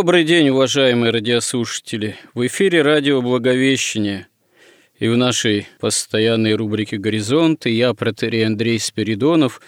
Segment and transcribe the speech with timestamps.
[0.00, 2.16] Добрый день, уважаемые радиослушатели!
[2.32, 4.28] В эфире радио «Благовещение»
[4.98, 9.60] и в нашей постоянной рубрике «Горизонты» я, протерей Андрей Спиридонов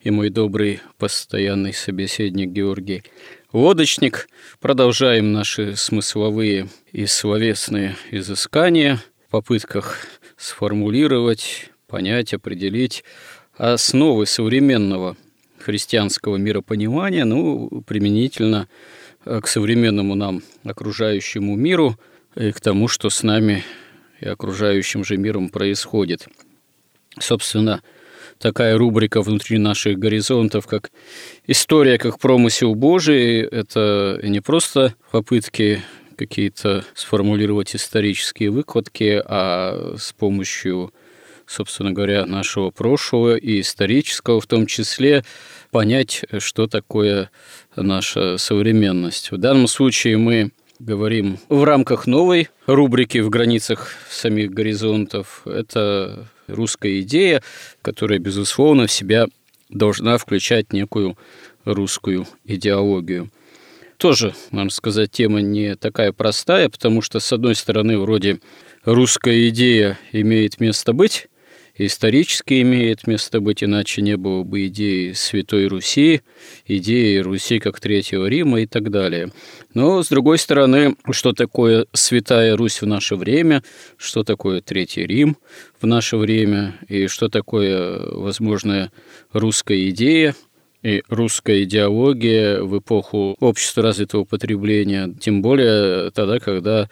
[0.00, 3.02] и мой добрый постоянный собеседник Георгий
[3.52, 4.28] Лодочник.
[4.60, 13.02] Продолжаем наши смысловые и словесные изыскания в попытках сформулировать, понять, определить
[13.56, 15.16] основы современного
[15.58, 21.98] христианского миропонимания, ну, применительно Э, к современному нам окружающему миру
[22.34, 23.64] и к тому, что с нами
[24.20, 26.28] и окружающим же миром происходит.
[27.18, 27.82] Собственно,
[28.38, 30.90] такая рубрика внутри наших горизонтов, как
[31.46, 35.82] история как промысел Божий, это не просто попытки
[36.16, 40.92] какие-то сформулировать исторические выкладки, а с помощью,
[41.50, 45.24] собственно говоря, нашего прошлого и исторического в том числе
[45.72, 47.30] понять, что такое
[47.74, 49.32] наша современность.
[49.32, 55.42] В данном случае мы говорим в рамках новой рубрики в границах самих горизонтов.
[55.44, 57.42] Это русская идея,
[57.82, 59.26] которая, безусловно, в себя
[59.68, 61.18] должна включать некую
[61.64, 63.28] русскую идеологию.
[63.96, 68.40] Тоже, можно сказать, тема не такая простая, потому что, с одной стороны, вроде
[68.84, 71.28] русская идея имеет место быть,
[71.86, 76.22] исторически имеет место быть, иначе не было бы идеи Святой Руси,
[76.66, 79.32] идеи Руси как Третьего Рима и так далее.
[79.74, 83.62] Но, с другой стороны, что такое Святая Русь в наше время,
[83.96, 85.36] что такое Третий Рим
[85.80, 88.92] в наше время, и что такое возможная
[89.32, 90.34] русская идея,
[90.82, 96.88] и русская идеология в эпоху общества развитого потребления, тем более тогда, когда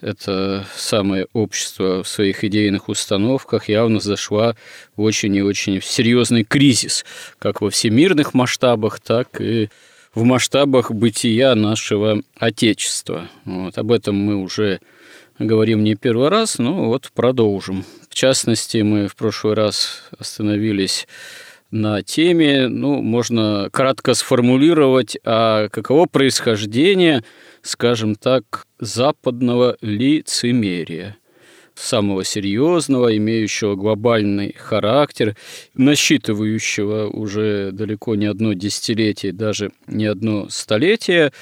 [0.00, 4.56] это самое общество в своих идейных установках явно зашла
[4.96, 7.04] в очень и очень серьезный кризис,
[7.38, 9.68] как во всемирных масштабах, так и
[10.14, 13.28] в масштабах бытия нашего Отечества.
[13.44, 14.80] Вот, об этом мы уже
[15.38, 17.84] говорим не первый раз, но вот продолжим.
[18.08, 21.06] В частности, мы в прошлый раз остановились
[21.70, 27.22] на теме, ну, можно кратко сформулировать, а каково происхождение,
[27.62, 31.16] скажем так, западного лицемерия
[31.80, 35.36] самого серьезного, имеющего глобальный характер,
[35.74, 41.32] насчитывающего уже далеко не одно десятилетие, даже не одно столетие.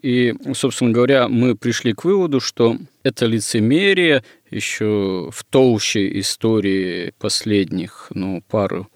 [0.00, 8.06] И, собственно говоря, мы пришли к выводу, что это лицемерие еще в толще истории последних
[8.14, 8.88] ну, пару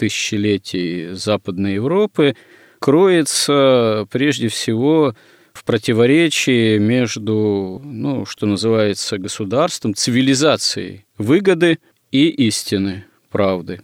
[0.00, 2.34] тысячелетий Западной Европы
[2.78, 5.14] кроется прежде всего
[5.52, 11.80] в противоречии между, ну, что называется, государством, цивилизацией выгоды
[12.10, 13.82] и истины, правды.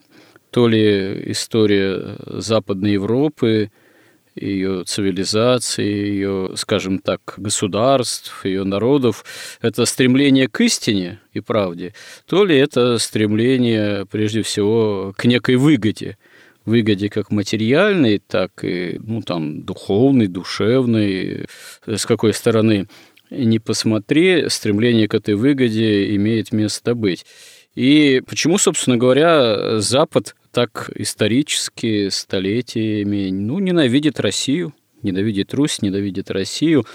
[0.50, 3.70] То ли история Западной Европы,
[4.36, 9.24] ее цивилизации, ее, скажем так, государств, ее народов,
[9.60, 11.94] это стремление к истине и правде,
[12.26, 16.16] то ли это стремление, прежде всего, к некой выгоде–
[16.66, 21.46] выгоде как материальной, так и ну, там, духовной, душевной,
[21.86, 22.88] с какой стороны
[23.30, 27.24] не посмотри, стремление к этой выгоде имеет место быть.
[27.74, 34.72] И почему, собственно говоря, Запад так исторически, столетиями, ну, ненавидит Россию,
[35.02, 36.86] ненавидит Русь, ненавидит Россию.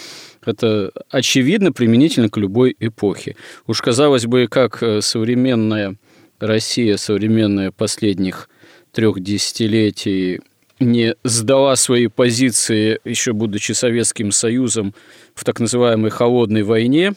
[0.43, 3.35] Это очевидно применительно к любой эпохе.
[3.67, 5.95] Уж казалось бы, как современная
[6.39, 8.49] Россия, современная последних
[8.93, 10.41] трех десятилетий
[10.79, 14.95] не сдала свои позиции, еще будучи Советским Союзом,
[15.35, 17.13] в так называемой холодной войне.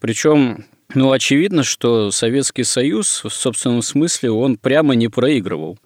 [0.00, 0.64] Причем,
[0.94, 5.78] ну, очевидно, что Советский Союз в собственном смысле он прямо не проигрывал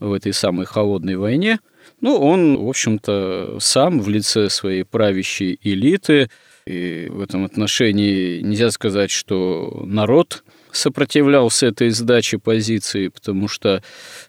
[0.00, 1.60] в этой самой холодной войне.
[2.00, 6.28] Ну, он, в общем-то, сам в лице своей правящей элиты,
[6.66, 13.82] и в этом отношении нельзя сказать, что народ сопротивлялся этой сдаче позиции, потому что,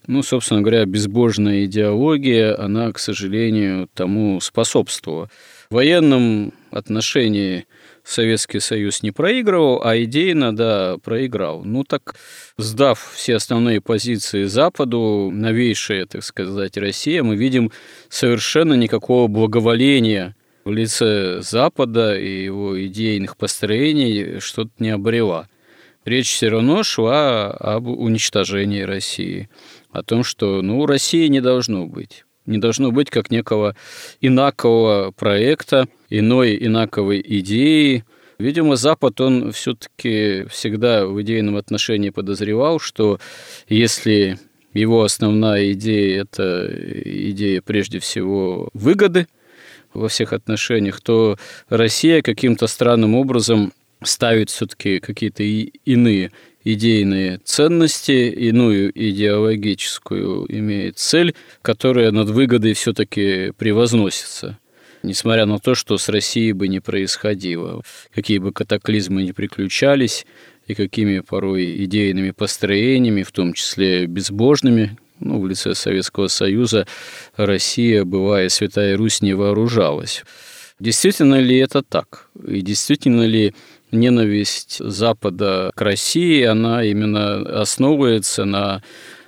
[0.05, 5.29] ну, собственно говоря, безбожная идеология, она, к сожалению, тому способствовала.
[5.69, 7.65] В военном отношении
[8.05, 11.63] Советский Союз не проигрывал, а идейно, да, проиграл.
[11.63, 12.15] Ну так,
[12.55, 17.71] сдав все основные позиции Западу, новейшая, так сказать, Россия, мы видим
[18.07, 20.35] совершенно никакого благоволения
[20.65, 25.49] в лице Запада и его идейных построений что-то не обрела.
[26.05, 29.49] Речь все равно шла об уничтожении России,
[29.91, 33.75] о том, что ну, России не должно быть не должно быть как некого
[34.21, 38.03] инакового проекта, иной инаковой идеи.
[38.37, 43.19] Видимо, Запад, он все-таки всегда в идейном отношении подозревал, что
[43.69, 44.37] если
[44.73, 46.69] его основная идея– это
[47.05, 49.27] идея прежде всего выгоды
[49.93, 51.37] во всех отношениях, то
[51.69, 53.71] Россия каким-то странным образом
[54.03, 56.31] ставит все-таки какие-то иные
[56.65, 64.57] идейные ценности, иную идеологическую имеет цель, которая над выгодой все-таки превозносится
[65.03, 70.25] несмотря на то, что с Россией бы не происходило, какие бы катаклизмы ни приключались,
[70.67, 76.87] и какими порой идейными построениями, в том числе безбожными, ну, в лице Советского Союза,
[77.35, 80.23] Россия, бывая Святая Русь, не вооружалась.
[80.79, 82.29] Действительно ли это так?
[82.45, 83.53] И действительно ли
[83.95, 88.83] ненависть Запада к России, она именно основывается на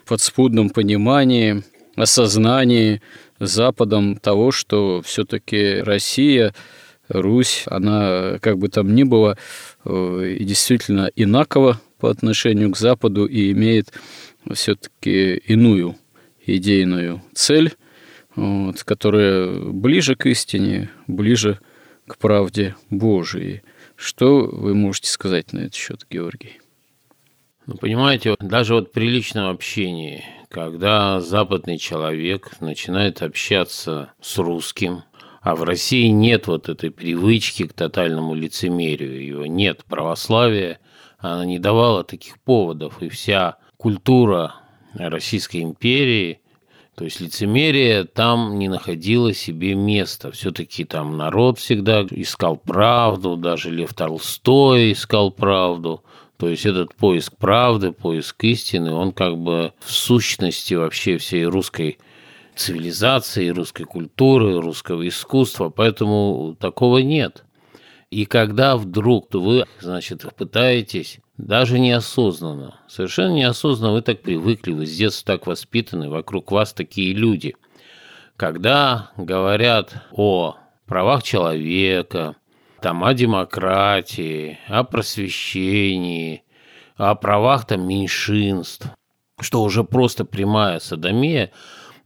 [0.05, 1.63] подспудном понимании,
[1.95, 3.01] осознании
[3.39, 6.53] Западом того, что все-таки Россия,
[7.09, 9.37] Русь, она как бы там ни было,
[9.85, 13.93] э, действительно инакова по отношению к Западу и имеет
[14.53, 15.95] все-таки иную
[16.45, 17.73] идейную цель,
[18.35, 21.59] вот, которая ближе к истине, ближе
[22.07, 23.61] к правде Божией.
[23.97, 26.61] Что вы можете сказать на этот счет, Георгий?
[27.65, 35.03] Ну, понимаете, даже вот при личном общении, когда западный человек начинает общаться с русским,
[35.41, 40.79] а в России нет вот этой привычки к тотальному лицемерию, его нет православия,
[41.17, 44.53] она не давала таких поводов, и вся культура
[44.93, 46.41] Российской империи
[46.97, 50.31] то есть лицемерие там не находило себе места.
[50.31, 56.03] Все-таки там народ всегда искал правду, даже Лев Толстой искал правду.
[56.37, 61.99] То есть этот поиск правды, поиск истины, он как бы в сущности вообще всей русской
[62.55, 67.45] цивилизации, русской культуры, русского искусства, поэтому такого нет.
[68.09, 74.95] И когда вдруг вы, значит, пытаетесь даже неосознанно, совершенно неосознанно вы так привыкли, вы с
[74.95, 77.55] детства так воспитаны, вокруг вас такие люди.
[78.35, 82.35] Когда говорят о правах человека,
[82.81, 86.43] там, о демократии, о просвещении,
[86.95, 88.87] о правах там меньшинств,
[89.39, 91.51] что уже просто прямая садомия,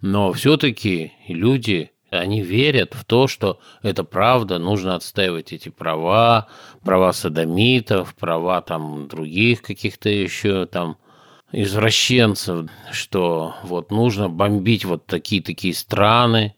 [0.01, 6.48] но все-таки люди они верят в то, что это правда, нужно отстаивать эти права,
[6.84, 10.98] права садомитов, права там других каких-то еще там
[11.54, 16.56] извращенцев, что вот нужно бомбить вот такие-такие страны.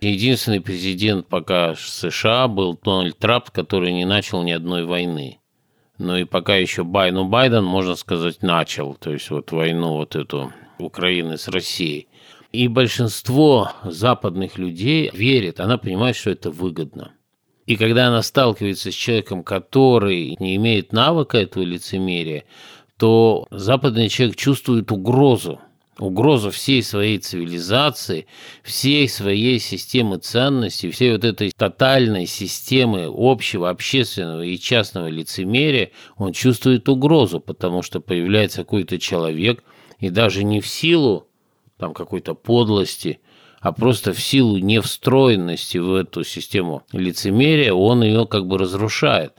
[0.00, 5.38] Единственный президент пока США был Дональд Трамп, который не начал ни одной войны.
[5.98, 10.52] Ну и пока еще Байден, Байден, можно сказать, начал, то есть вот войну вот эту
[10.78, 12.08] Украины с Россией.
[12.52, 17.12] И большинство западных людей верит, она понимает, что это выгодно.
[17.66, 22.44] И когда она сталкивается с человеком, который не имеет навыка этого лицемерия,
[22.96, 25.60] то западный человек чувствует угрозу,
[25.98, 28.26] угрозу всей своей цивилизации,
[28.62, 36.32] всей своей системы ценностей, всей вот этой тотальной системы общего, общественного и частного лицемерия, он
[36.32, 39.64] чувствует угрозу, потому что появляется какой-то человек,
[39.98, 41.28] и даже не в силу
[41.78, 43.20] там какой-то подлости,
[43.60, 49.34] а просто в силу невстроенности в эту систему лицемерия он ее как бы разрушает.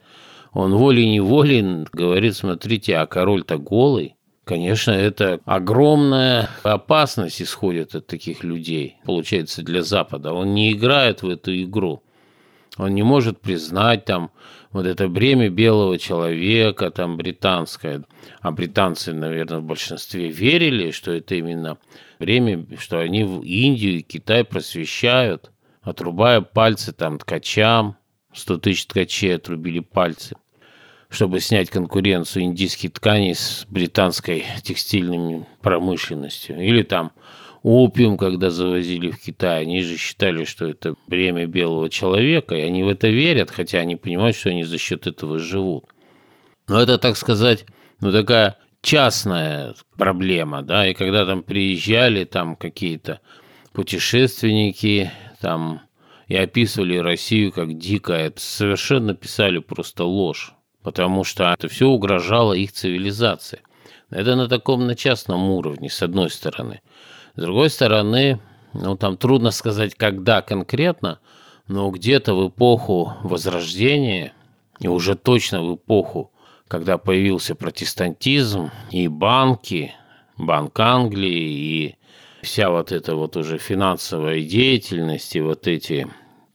[0.54, 4.16] Он волей-неволей говорит, смотрите, а король-то голый.
[4.44, 10.32] Конечно, это огромная опасность исходит от таких людей, получается, для Запада.
[10.32, 12.02] Он не играет в эту игру.
[12.78, 14.32] Он не может признать там
[14.72, 18.04] вот это бремя белого человека, там британское.
[18.42, 21.78] А британцы, наверное, в большинстве верили, что это именно
[22.20, 27.98] время, что они в Индию и Китай просвещают, отрубая пальцы там ткачам,
[28.34, 30.36] 100 тысяч ткачей отрубили пальцы,
[31.10, 36.60] чтобы снять конкуренцию индийских тканей с британской текстильной промышленностью.
[36.62, 37.12] Или там
[37.64, 42.84] опиум, когда завозили в Китай, они же считали, что это бремя белого человека, и они
[42.84, 45.86] в это верят, хотя они понимают, что они за счет этого живут.
[46.68, 47.66] Но это, так сказать,
[48.00, 53.20] ну такая частная проблема, да, и когда там приезжали там какие-то
[53.74, 55.82] путешественники, там
[56.28, 60.54] и описывали Россию как дикая, совершенно писали просто ложь,
[60.84, 63.62] потому что это все угрожало их цивилизации.
[64.10, 66.82] Это на таком на частном уровне, с одной стороны.
[67.36, 68.40] С другой стороны,
[68.74, 71.20] ну там трудно сказать, когда конкретно,
[71.68, 74.34] но где-то в эпоху Возрождения,
[74.80, 76.32] и уже точно в эпоху,
[76.68, 79.94] когда появился протестантизм и банки,
[80.38, 81.96] Банк Англии и
[82.44, 86.08] вся вот эта вот уже финансовая деятельность и вот эти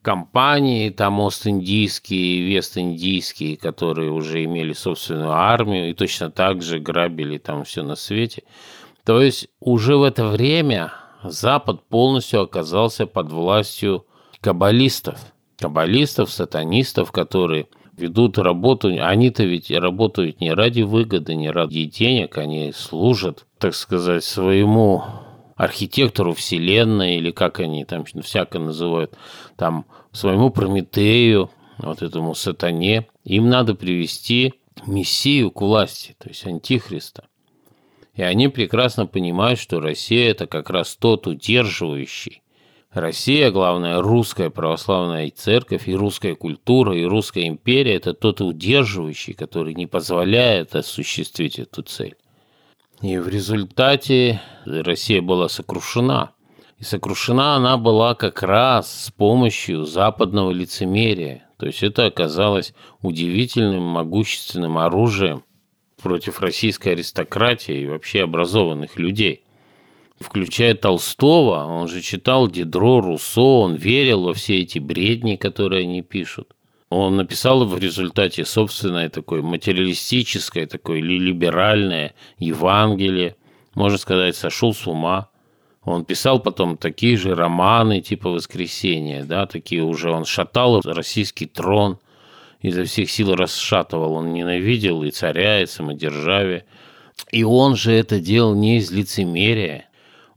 [0.02, 7.64] компании, там Ост-Индийские, Вест-Индийские, которые уже имели собственную армию и точно так же грабили там
[7.64, 8.42] все на свете.
[9.04, 10.92] То есть уже в это время
[11.24, 14.06] Запад полностью оказался под властью
[14.40, 15.18] каббалистов.
[15.58, 17.68] Каббалистов, сатанистов, которые
[18.02, 24.24] ведут работу, они-то ведь работают не ради выгоды, не ради денег, они служат, так сказать,
[24.24, 25.02] своему
[25.56, 29.14] архитектору Вселенной, или как они там всяко называют,
[29.56, 34.54] там своему Прометею, вот этому сатане, им надо привести
[34.86, 37.26] Мессию к власти, то есть Антихриста.
[38.14, 42.42] И они прекрасно понимают, что Россия– это как раз тот удерживающий.
[42.92, 49.74] Россия, главное, русская православная церковь, и русская культура, и русская империя– это тот удерживающий, который
[49.74, 52.16] не позволяет осуществить эту цель.
[53.00, 56.32] И в результате Россия была сокрушена.
[56.78, 61.48] И сокрушена она была как раз с помощью западного лицемерия.
[61.56, 65.44] То есть это оказалось удивительным, могущественным оружием
[66.02, 69.44] против российской аристократии и вообще образованных людей.
[70.22, 76.02] Включая Толстого, он же читал Дидро, Руссо, он верил во все эти бредни, которые они
[76.02, 76.54] пишут.
[76.88, 83.36] Он написал в результате собственное такое материалистическое, такое либеральное Евангелие.
[83.74, 85.30] Можно сказать, сошел с ума.
[85.84, 90.10] Он писал потом такие же романы типа «Воскресенье», да, такие уже.
[90.10, 91.98] Он шатал российский трон,
[92.60, 94.12] изо всех сил расшатывал.
[94.12, 96.66] Он ненавидел и царя, и самодержавие.
[97.30, 99.86] И он же это делал не из лицемерия,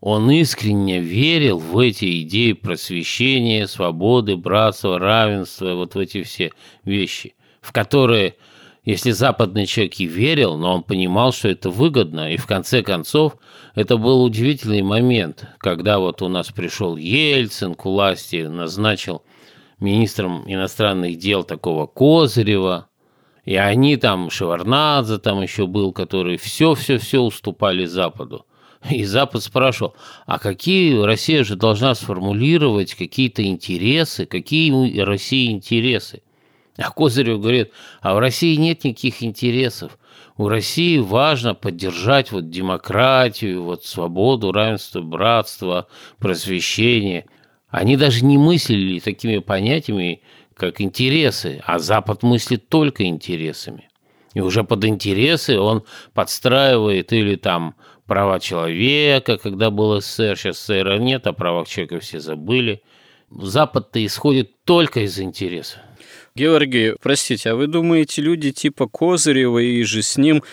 [0.05, 6.51] он искренне верил в эти идеи просвещения, свободы, братства, равенства, вот в эти все
[6.83, 8.35] вещи, в которые,
[8.83, 13.37] если западный человек и верил, но он понимал, что это выгодно, и в конце концов
[13.73, 19.23] это был удивительный момент, когда вот у нас пришел Ельцин к власти, назначил
[19.79, 22.89] министром иностранных дел такого Козырева,
[23.43, 28.45] и они там, Шеварнадзе там еще был, который все-все-все уступали Западу.
[28.89, 36.21] И Запад спрашивал, а какие Россия же должна сформулировать какие-то интересы, какие у России интересы?
[36.77, 39.97] А Козырев говорит, а в России нет никаких интересов.
[40.37, 45.87] У России важно поддержать вот демократию, вот свободу, равенство, братство,
[46.19, 47.25] просвещение.
[47.69, 50.21] Они даже не мыслили такими понятиями,
[50.53, 53.89] как интересы, а Запад мыслит только интересами.
[54.33, 60.97] И уже под интересы он подстраивает или там права человека, когда был СССР, сейчас СССР
[60.99, 62.81] нет, а правах человека все забыли.
[63.31, 65.81] Запад-то исходит только из интереса.
[66.35, 70.43] Георгий, простите, а вы думаете, люди типа Козырева и же с ним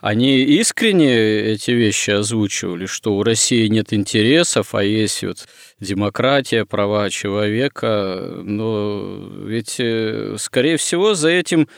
[0.00, 5.46] они искренне эти вещи озвучивали, что у России нет интересов, а есть вот
[5.82, 11.68] демократия, права человека, но ведь, э, скорее всего, за этим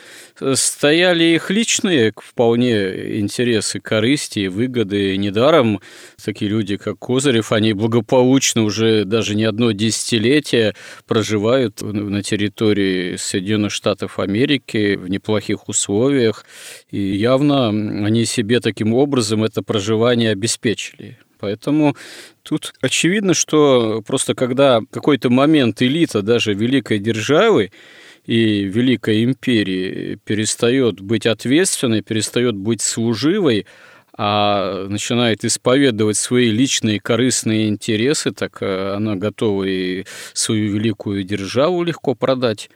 [0.54, 5.14] стояли их личные вполне интересы, корысти и выгоды.
[5.14, 5.80] И недаром
[6.22, 10.74] такие люди, как Козырев, они благополучно уже даже не одно десятилетие
[11.06, 16.44] проживают на территории Соединенных Штатов Америки в неплохих условиях.
[16.90, 21.18] И явно они себе таким образом это проживание обеспечили.
[21.38, 21.96] Поэтому
[22.42, 27.70] тут очевидно, что просто когда какой-то момент элита даже великой державы
[28.26, 33.66] и Великой империи перестает быть ответственной, перестает быть служивой,
[34.16, 41.82] а начинает исповедовать свои личные корыстные интересы, так э, она готова и свою великую державу
[41.82, 42.70] легко продать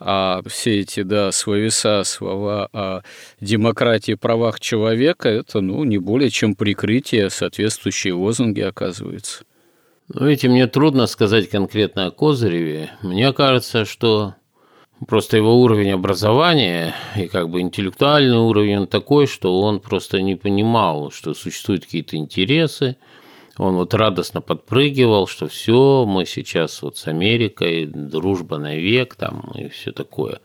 [0.00, 3.02] а все эти, да, словеса, слова о
[3.40, 9.44] демократии правах человека, это, ну, не более чем прикрытие, соответствующие лозунги, оказывается.
[10.12, 12.90] Ну, видите, мне трудно сказать конкретно о Козыреве.
[13.02, 14.34] Мне кажется, что
[15.06, 21.10] просто его уровень образования и как бы интеллектуальный уровень такой, что он просто не понимал,
[21.10, 22.96] что существуют какие-то интересы,
[23.58, 29.68] он вот радостно подпрыгивал, что все, мы сейчас вот с Америкой, дружба навек там и
[29.68, 30.40] все такое.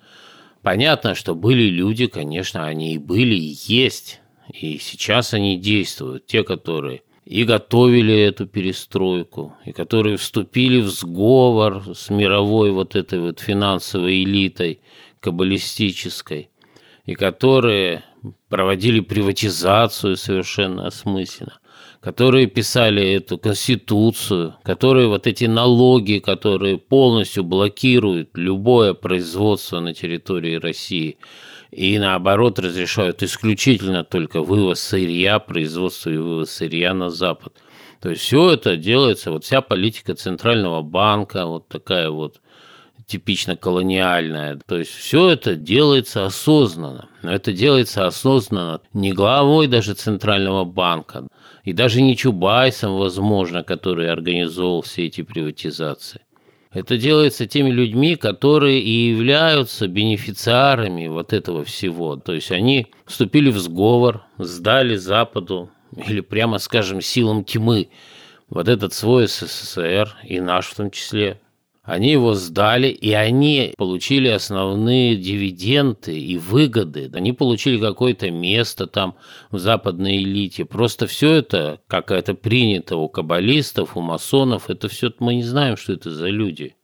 [0.63, 4.20] Понятно, что были люди, конечно, они и были, и есть,
[4.51, 11.84] и сейчас они действуют, те, которые и готовили эту перестройку, и которые вступили в сговор
[11.96, 14.82] с мировой вот этой вот финансовой элитой
[15.20, 16.50] каббалистической,
[17.05, 18.03] и которые
[18.50, 21.60] проводили приватизацию совершенно осмысленно,
[22.03, 30.55] которые писали эту конституцию, которые вот эти налоги, которые полностью блокируют любое производство на территории
[30.55, 31.17] России
[31.72, 37.53] и наоборот разрешают исключительно только вывоз сырья, производство и вывоз сырья на Запад.
[38.01, 42.41] То есть все это делается, вот вся политика Центрального банка, вот такая вот
[43.05, 44.60] типично колониальная.
[44.65, 47.07] То есть все это делается осознанно.
[47.22, 51.27] Но это делается осознанно не главой даже Центрального банка,
[51.63, 56.22] и даже не Чубайсом, возможно, который организовал все эти приватизации.
[56.72, 62.15] Это делается теми людьми, которые и являются бенефициарами вот этого всего.
[62.15, 65.70] То есть они вступили в сговор, сдали Западу,
[66.08, 67.89] или прямо скажем, силам тьмы,
[68.50, 71.39] вот этот свой СССР, и наш в том числе,
[71.84, 77.12] они его сдали, и они получили основные дивиденды и выгоды.
[77.13, 79.16] Они получили какое-то место там
[79.52, 80.63] в западной элите.
[80.63, 85.75] Просто все это, как это принято у каббалистов, у масонов, это все мы не знаем,
[85.75, 86.78] что это за люди.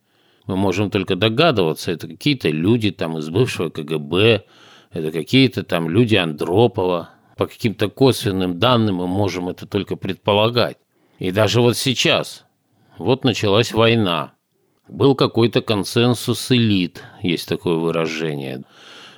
[0.48, 4.44] Мы можем только догадываться, это какие-то люди там из бывшего КГБ,
[4.92, 7.12] это какие-то там люди Андропова.
[7.38, 10.76] По каким-то косвенным данным мы можем это только предполагать.
[11.20, 12.46] И даже вот сейчас,
[12.98, 14.34] вот началась война,
[14.90, 18.64] был какой-то консенсус элит, есть такое выражение,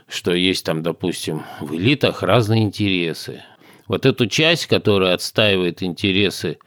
[0.07, 3.43] что есть там, допустим, в элитах разные интересы.
[3.87, 6.59] Вот эту часть, которая отстаивает интересы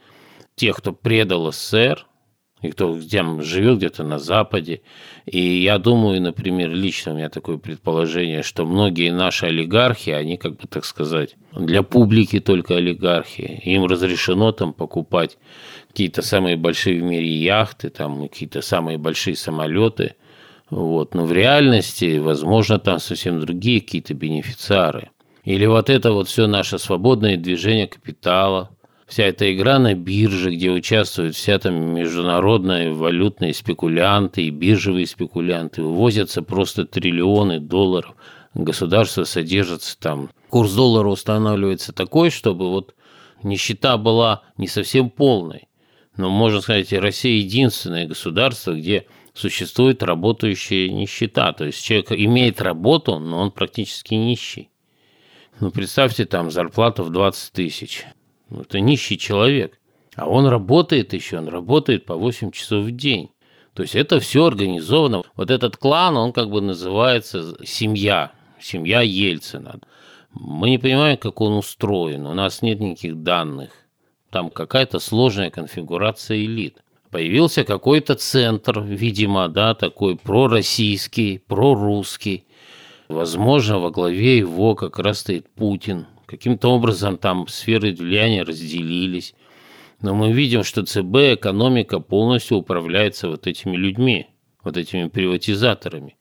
[0.55, 2.05] тех, кто предал СССР,
[2.61, 4.81] и кто там живет где-то на Западе.
[5.25, 10.53] И я думаю, например, лично у меня такое предположение, что многие наши олигархи, они, как
[10.53, 13.61] бы так сказать, для публики только олигархи.
[13.65, 15.37] Им разрешено там покупать
[15.95, 20.15] какие-то самые большие в мире яхты, там какие-то самые большие самолеты.
[20.69, 21.15] Вот.
[21.15, 25.11] Но в реальности, возможно, там совсем другие какие-то бенефициары.
[25.45, 28.71] Или вот это вот все наше свободное движение капитала,
[29.07, 35.81] вся эта игра на бирже, где участвуют вся там международные валютные спекулянты и биржевые спекулянты,
[35.81, 38.15] вывозятся просто триллионы долларов.
[38.53, 40.29] Государство содержится там.
[40.49, 42.95] Курс доллара устанавливается такой, чтобы вот
[43.43, 45.69] нищета была не совсем полной.
[46.17, 51.51] Но, можно сказать, Россия единственное государство, где существует работающая нищета.
[51.53, 54.69] То есть человек имеет работу, но он практически нищий.
[55.59, 58.05] Ну, представьте, там зарплата в 20 тысяч.
[58.49, 59.79] Ну, это нищий человек.
[60.15, 63.31] А он работает еще, он работает по 8 часов в день.
[63.73, 65.23] То есть это все организовано.
[65.35, 69.79] Вот этот клан, он как бы называется семья, семья Ельцина.
[70.31, 73.84] Мы не понимаем, как он устроен, у нас нет никаких данных
[74.35, 76.83] там какая-то сложная конфигурация элит.
[77.09, 82.43] Появился какой-то центр, видимо, да, такой пророссийский, прорусский.
[83.07, 86.07] Возможно, во главе его как раз стоит Путин.
[86.25, 89.35] Каким-то образом там сферы влияния разделились.
[90.01, 94.27] Но мы видим, что ЦБ, экономика полностью управляется вот этими людьми,
[94.65, 96.17] вот этими приватизаторами.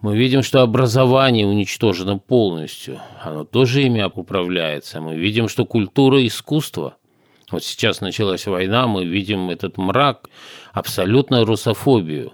[0.00, 3.00] Мы видим, что образование уничтожено полностью.
[3.22, 5.02] Оно тоже ими управляется.
[5.02, 6.96] Мы видим, что культура и искусство–
[7.54, 10.28] вот сейчас началась война, мы видим этот мрак,
[10.72, 12.32] абсолютную русофобию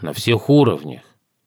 [0.00, 1.02] на всех уровнях.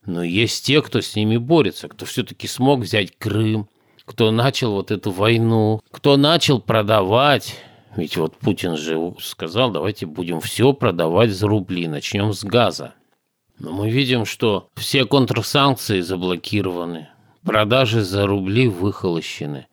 [0.05, 3.69] Но есть те, кто с ними борется, кто все-таки смог взять Крым,
[4.05, 7.55] кто начал вот эту войну, кто начал продавать.
[7.95, 12.93] Ведь вот Путин же сказал, давайте будем все продавать за рубли, начнем с газа.
[13.59, 17.07] Но мы видим, что все контрсанкции заблокированы,
[17.43, 19.67] продажи за рубли выхолощены.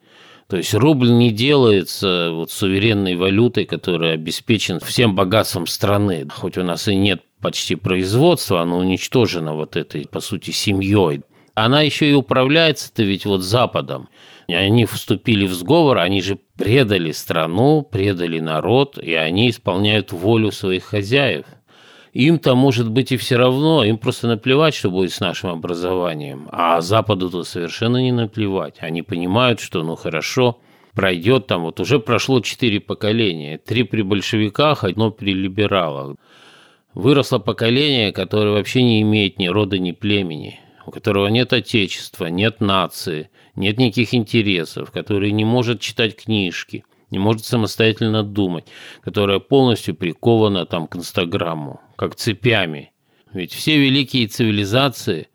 [0.50, 6.26] То есть рубль не делается вот суверенной валютой, которая обеспечен всем богатством страны.
[6.28, 11.20] Хоть у нас и нет почти производства, оно уничтожено вот этой, по сути, семьей.
[11.54, 14.08] Она еще и управляется-то ведь вот Западом.
[14.48, 20.82] Они вступили в сговор, они же предали страну, предали народ, и они исполняют волю своих
[20.82, 21.46] хозяев–
[22.12, 26.48] им-то может быть и все равно, им просто наплевать, что будет с нашим образованием.
[26.50, 28.76] А Западу-то совершенно не наплевать.
[28.80, 30.60] Они понимают, что ну хорошо,
[30.94, 33.58] пройдет там, вот уже прошло четыре поколения.
[33.58, 36.16] Три при большевиках, одно при либералах.
[36.94, 42.60] Выросло поколение, которое вообще не имеет ни рода, ни племени, у которого нет отечества, нет
[42.60, 48.64] нации, нет никаких интересов, который не может читать книжки, не может самостоятельно думать,
[49.02, 52.92] которая полностью прикована там к Инстаграму, как цепями.
[53.34, 55.28] Ведь все великие цивилизации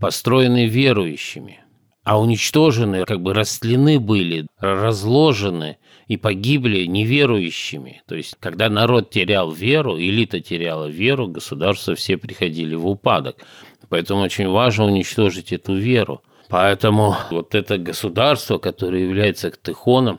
[0.00, 1.60] построены верующими.
[2.02, 5.76] а уничтожены, как бы растлены были, разложены
[6.08, 8.02] и погибли неверующими.
[8.08, 13.36] То есть, когда народ терял веру, элита теряла веру, государства все приходили в упадок.
[13.90, 16.22] Поэтому очень важно уничтожить эту веру.
[16.48, 20.18] Поэтому вот это государство, которое является ктехоном,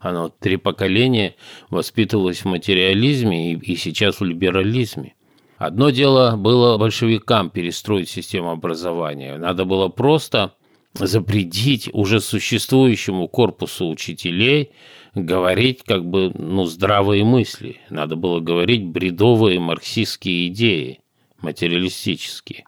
[0.00, 1.36] оно три поколения
[1.68, 5.15] воспитывалось в материализме и, и сейчас в либерализме.
[5.58, 9.38] Одно дело было большевикам перестроить систему образования.
[9.38, 10.52] Надо было просто
[10.92, 14.72] запретить уже существующему корпусу учителей
[15.14, 17.80] говорить как бы ну, здравые мысли.
[17.88, 21.00] Надо было говорить бредовые марксистские идеи,
[21.40, 22.64] материалистические.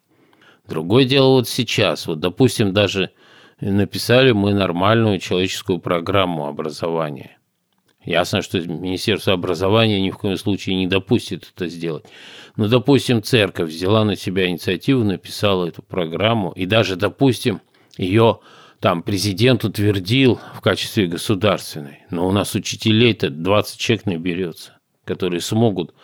[0.67, 2.07] Другое дело вот сейчас.
[2.07, 3.11] Вот, допустим, даже
[3.61, 7.39] написали мы нормальную человеческую программу образования.
[8.05, 12.07] Ясно, что Министерство образования ни в коем случае не допустит это сделать.
[12.59, 17.61] Но, допустим, церковь взяла на себя инициативу, написала эту программу, и даже, допустим,
[17.97, 18.41] ее
[18.81, 22.01] там президент утвердил в качестве государственной.
[22.11, 25.95] Но у нас учителей-то 20 человек наберется, которые смогут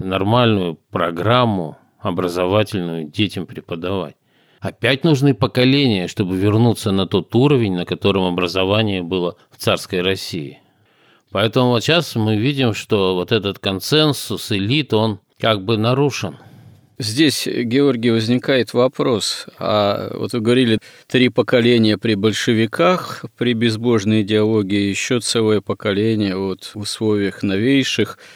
[0.00, 4.16] нормальную программу образовательную детям преподавать.
[4.58, 10.58] Опять нужны поколения, чтобы вернуться на тот уровень, на котором образование было в царской России.
[11.30, 16.36] Поэтому вот сейчас мы видим, что вот этот консенсус элит, он как бы нарушен–
[17.02, 19.46] Здесь, Георгий, возникает вопрос.
[19.58, 26.72] А вот вы говорили, три поколения при большевиках, при безбожной идеологии, еще целое поколение вот,
[26.74, 28.18] в условиях новейших–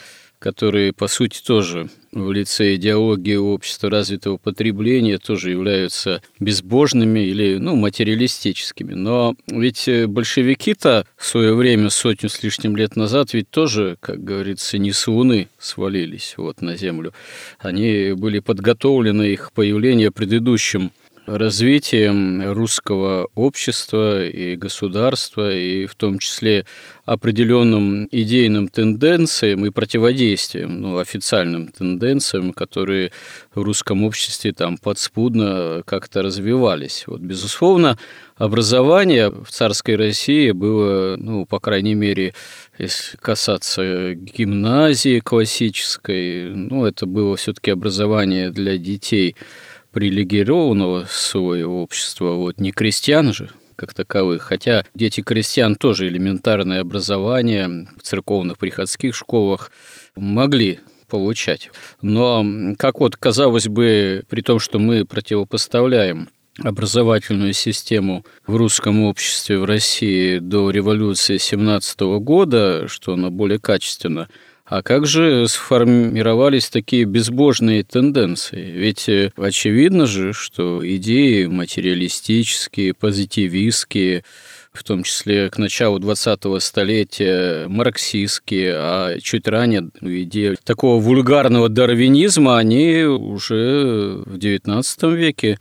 [0.45, 7.77] которые, по сути, тоже в лице идеологии общества развитого потребления тоже являются безбожными или ну,
[7.77, 8.93] материалистическими.
[8.93, 14.77] Но ведь большевики-то в свое время, сотню с лишним лет назад, ведь тоже, как говорится,
[14.77, 17.15] не с луны свалились вот, на землю.
[17.59, 20.93] Они были подготовлены, их появление предыдущим
[21.27, 26.67] развитием русского общества и государства, и в том числе
[27.05, 33.13] определенным идейным тенденциям и противодействием, ну, официальным тенденциям, которые
[33.55, 37.05] в русском обществе там подспудно как-то развивались.
[37.07, 37.99] Вот, безусловно,
[38.37, 42.35] образование в царской России было, ну, по крайней мере,
[42.79, 49.37] если касаться гимназии классической, ну, это было все-таки образование для детей–
[49.95, 54.43] привилегированного своего общества, вот не крестьян же, как таковых.
[54.43, 59.71] Хотя дети крестьян тоже элементарное образование в церковных приходских школах
[60.17, 61.71] могли получать.
[62.03, 62.45] Но,
[62.77, 66.29] как вот казалось бы, при том, что мы противопоставляем
[66.59, 74.29] образовательную систему в русском обществе в России до революции 17 года, что она более качественно–
[74.77, 78.73] а как же сформировались такие безбожные тенденции?
[78.73, 84.25] Ведь э, очевидно же, что идеи материалистические, позитивистские,
[84.73, 92.59] в том числе к началу 20-го столетия марксистские, а чуть ранее идеи такого вульгарного дарвинизма,
[92.59, 95.57] они уже в XIX веке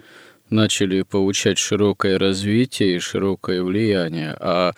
[0.49, 4.36] начали получать широкое развитие и широкое влияние.
[4.39, 4.71] А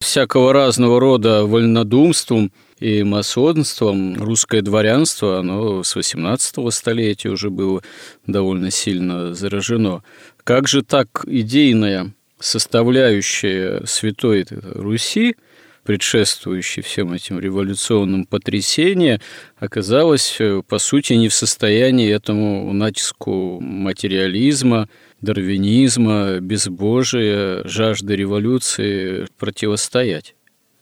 [0.00, 7.80] всякого разного рода вольнодумством– и масонством русское дворянство, оно с 18 столетия уже было
[8.26, 10.02] довольно сильно заражено.
[10.42, 15.36] Как же так идейная составляющая Святой Руси,
[15.84, 19.20] предшествующей всем этим революционным потрясениям,
[19.58, 24.88] оказалась, по сути, не в состоянии этому натиску материализма,
[25.20, 30.34] дарвинизма, безбожия, жажды революции противостоять.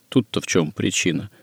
[0.08, 1.30] Тут-то в чем причина–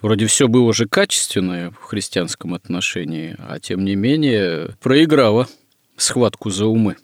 [0.00, 5.48] Вроде все было же качественное в христианском отношении, а тем не менее проиграла
[5.96, 6.96] схватку за умы.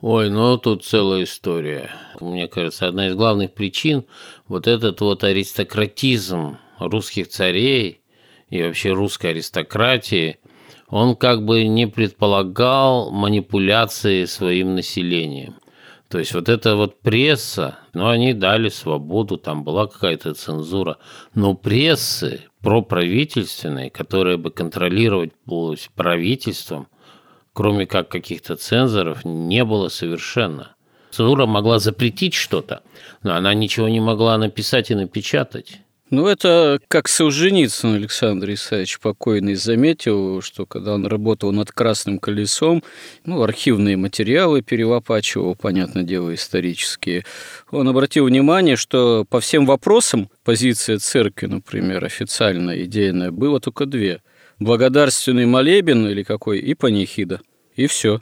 [0.00, 1.90] Ой, ну тут целая история.
[2.20, 4.04] Мне кажется, одна из главных причин
[4.46, 8.00] вот этот вот аристократизм русских царей
[8.48, 10.38] и вообще русской аристократии,
[10.88, 15.56] он как бы не предполагал манипуляции своим населением.
[16.14, 20.98] То есть вот эта вот пресса, ну, они дали свободу, там была какая-то цензура.
[21.34, 25.32] Но прессы проправительственной, которая бы контролировать
[25.96, 26.86] правительством,
[27.52, 30.76] кроме как каких-то цензоров, не было совершенно.
[31.10, 32.84] Цензура могла запретить что-то,
[33.24, 35.80] но она ничего не могла написать и напечатать.
[36.14, 42.84] Ну, это как Солженицын Александр Исаевич покойный заметил, что когда он работал над «Красным колесом»,
[43.24, 47.24] ну, архивные материалы перелопачивал, понятное дело, исторические,
[47.72, 54.22] он обратил внимание, что по всем вопросам позиция церкви, например, официальная, идейная, было только две.
[54.60, 57.40] Благодарственный молебен или какой, и панихида.
[57.74, 58.20] И все.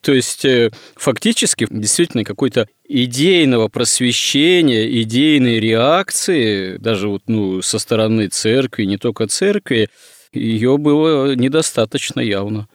[0.00, 8.28] То есть, э, фактически, действительно, какой-то идейного просвещения, идейной реакции, даже вот, ну, со стороны
[8.28, 9.88] церкви, не только церкви,
[10.32, 12.68] ее было недостаточно явно.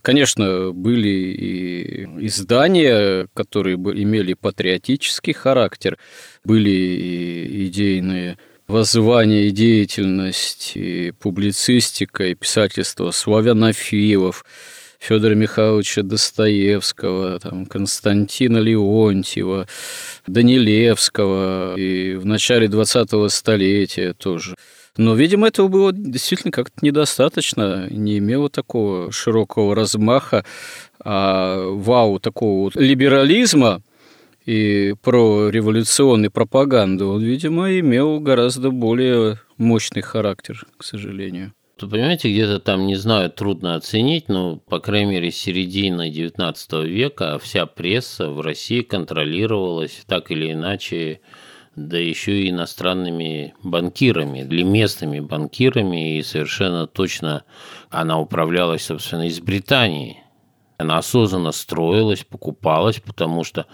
[0.00, 5.98] Конечно, были и издания, которые имели патриотический характер,
[6.44, 14.44] были и идейные воззвания и деятельность, и публицистика, и писательство славянофилов,
[15.04, 19.66] Федора Михайловича Достоевского, там, Константина Леонтьева,
[20.26, 24.56] Данилевского, и в начале 20-го столетия тоже.
[24.96, 30.42] Но, видимо, этого было действительно как-то недостаточно, не имело такого широкого размаха,
[31.00, 33.82] а вау, такого вот либерализма,
[34.46, 41.52] и про революционной пропаганды, он, видимо, имел гораздо более мощный характер, к сожалению.
[41.80, 46.86] Вы понимаете, где-то там, не знаю, трудно оценить, но, по крайней мере, с середины XIX
[46.86, 51.20] века вся пресса в России контролировалась так или иначе,
[51.74, 57.42] да еще и иностранными банкирами, или местными банкирами, и совершенно точно
[57.90, 60.22] она управлялась, собственно, из Британии.
[60.78, 63.66] Она осознанно строилась, покупалась, потому что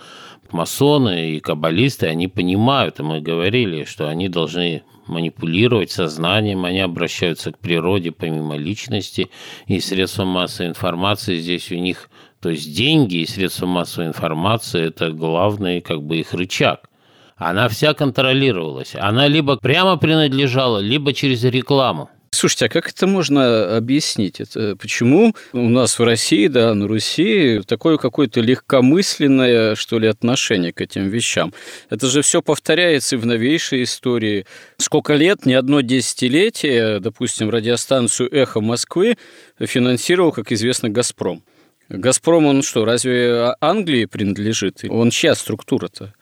[0.52, 7.52] масоны и каббалисты, они понимают, и мы говорили, что они должны манипулировать сознанием, они обращаются
[7.52, 9.28] к природе помимо личности,
[9.66, 12.08] и средства массовой информации здесь у них,
[12.40, 16.88] то есть деньги и средства массовой информации– это главный как бы их рычаг.
[17.36, 18.94] Она вся контролировалась.
[18.94, 22.10] Она либо прямо принадлежала, либо через рекламу.
[22.32, 24.40] Слушайте, а как это можно объяснить?
[24.40, 30.72] Это почему у нас в России, да, на Руси такое какое-то легкомысленное, что ли, отношение
[30.72, 31.52] к этим вещам?
[31.90, 34.46] Это же все повторяется и в новейшей истории.
[34.78, 39.18] Сколько лет, не одно десятилетие, допустим, радиостанцию «Эхо Москвы»
[39.58, 41.42] финансировал, как известно, «Газпром».
[41.88, 44.84] «Газпром», он что, разве Англии принадлежит?
[44.88, 46.14] Он чья структура-то?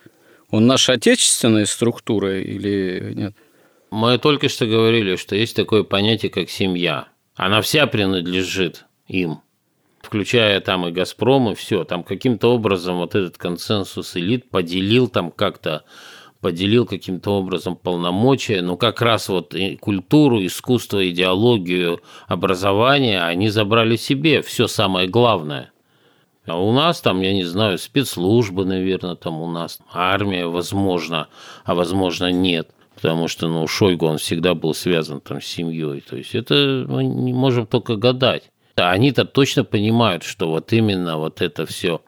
[0.51, 3.35] Он наша отечественная структура или нет?
[3.91, 7.09] Мы только что говорили, что есть такое понятие, как семья.
[7.35, 9.41] Она вся принадлежит им,
[10.03, 11.85] включая там и «Газпром», и все.
[11.85, 15.85] Там каким-то образом вот этот консенсус элит поделил там как-то
[16.41, 23.97] поделил каким-то образом полномочия, но как раз вот и культуру, искусство, идеологию, образование они забрали
[23.97, 25.73] себе, все самое главное.
[26.47, 31.29] А у нас там, я не знаю, спецслужбы, наверное, там у нас армия, возможно,
[31.65, 36.01] а возможно нет потому что, ну, Шойгу, он всегда был связан там с семьей.
[36.01, 38.51] То есть это мы не можем только гадать.
[38.75, 42.01] Они-то точно понимают, что вот именно вот это все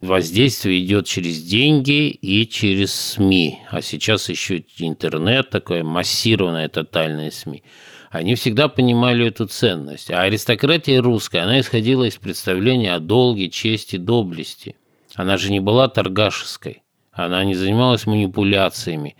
[0.00, 3.58] воздействие идет через деньги и через СМИ.
[3.70, 7.64] А сейчас еще интернет, такое массированное тотальное СМИ.
[8.10, 10.12] Они всегда понимали эту ценность.
[10.12, 14.76] А аристократия русская, она исходила из представления о долге, чести, доблести.
[15.16, 16.84] Она же не была торгашеской.
[17.10, 19.16] Она не занималась манипуляциями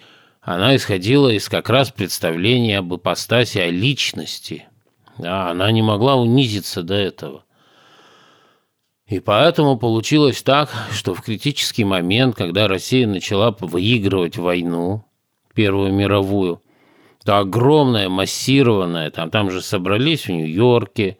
[0.46, 4.68] она исходила из как раз представления об ипостаси, о личности.
[5.18, 7.44] Да, она не могла унизиться до этого.
[9.08, 15.04] И поэтому получилось так, что в критический момент, когда Россия начала выигрывать войну,
[15.52, 16.62] Первую мировую,
[17.24, 21.18] то огромная, массированная, там, там же собрались в Нью-Йорке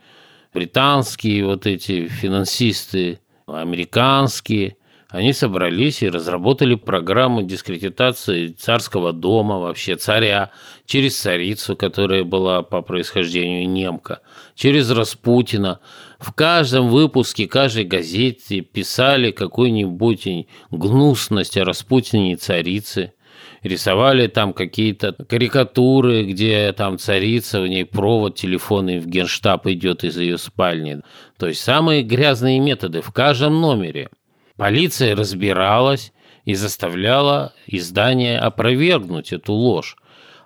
[0.54, 4.76] британские вот эти финансисты, американские–
[5.16, 10.50] они собрались и разработали программу дискредитации царского дома, вообще царя,
[10.84, 14.20] через царицу, которая была по происхождению немка,
[14.54, 15.80] через Распутина.
[16.18, 20.28] В каждом выпуске каждой газете писали какую-нибудь
[20.70, 23.14] гнусность о Распутине и царице.
[23.62, 30.18] Рисовали там какие-то карикатуры, где там царица, в ней провод телефонный в генштаб идет из
[30.18, 31.00] ее спальни.
[31.38, 34.10] То есть самые грязные методы в каждом номере–
[34.56, 36.12] Полиция разбиралась
[36.44, 39.96] и заставляла издание опровергнуть эту ложь.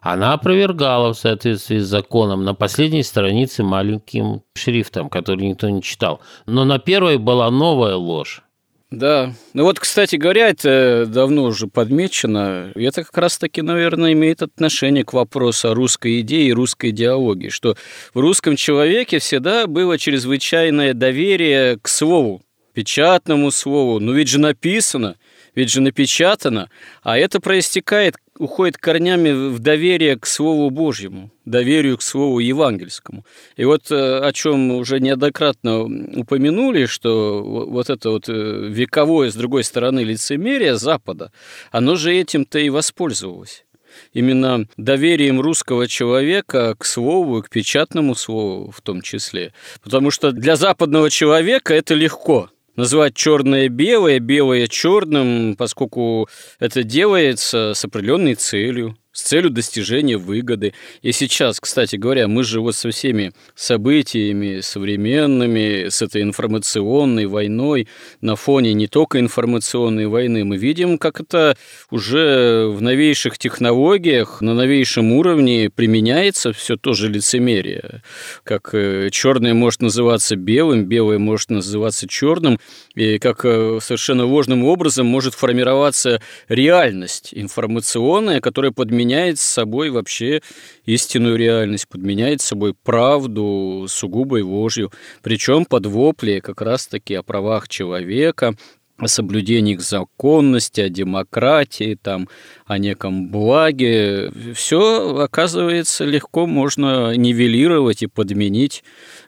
[0.01, 6.21] Она опровергала в соответствии с законом на последней странице маленьким шрифтом, который никто не читал.
[6.47, 8.43] Но на первой была новая ложь.
[8.91, 9.35] Да.
[9.53, 12.73] Ну вот, кстати говоря, это давно уже подмечено.
[12.75, 17.77] Это как раз-таки, наверное, имеет отношение к вопросу о русской идее и русской идеологии, что
[18.15, 22.43] в русском человеке всегда было чрезвычайное доверие к слову,
[22.73, 24.01] печатному слову.
[24.01, 25.17] Ну ведь же написано,
[25.55, 26.71] ведь же напечатано.
[27.03, 33.25] А это проистекает, уходит корнями в доверие к Слову Божьему, доверию к Слову Евангельскому.
[33.57, 38.33] И вот э, о чем уже неоднократно упомянули, что вот это вот э,
[38.69, 41.33] вековое, с другой стороны, лицемерие Запада,
[41.71, 43.65] оно же этим-то и воспользовалось
[44.13, 49.53] именно доверием русского человека к слову, к печатному слову в том числе.
[49.83, 57.73] Потому что для западного человека это легко– назвать черное белое, белое черным, поскольку это делается
[57.75, 60.73] с определенной целью с целью достижения выгоды.
[61.03, 67.89] И сейчас, кстати говоря, мы же вот со всеми событиями современными, с этой информационной войной,
[68.21, 71.57] на фоне не только информационной войны, мы видим, как это
[71.91, 78.03] уже в новейших технологиях, на новейшем уровне применяется все то же лицемерие.
[78.45, 82.61] Как э, черное может называться белым, белое может называться черным,
[82.95, 88.73] и как э, совершенно ложным образом может формироваться реальность информационная, которая
[89.11, 90.41] подменяет с собой вообще
[90.85, 97.69] истинную реальность, подменяет с собой правду сугубой ложью, причем под вопли как раз-таки о правах
[97.69, 98.55] человека,
[99.01, 102.29] о соблюдении их законности, о демократии, там,
[102.67, 104.31] о неком благе.
[104.55, 108.85] Все, оказывается, легко можно нивелировать и подменить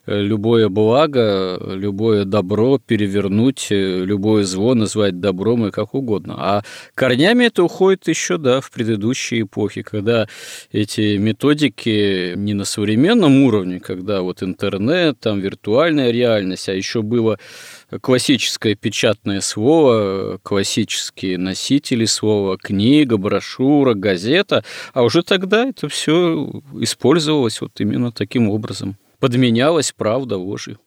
[0.06, 6.34] э, любое благо, любое добро перевернуть, э, любое зло назвать добром и как угодно.
[6.38, 6.62] А
[6.94, 10.28] корнями это уходит еще, да, в предыдущие эпохи, когда
[10.70, 17.38] эти методики не на современном уровне, когда вот интернет, там виртуальная реальность, а еще было
[18.00, 27.60] классическое печатное слово, классические носители слова, книга, брошюра, газета, а уже тогда это все использовалось
[27.60, 28.96] вот именно таким образом.
[29.18, 30.78] Подменялась правда ложью.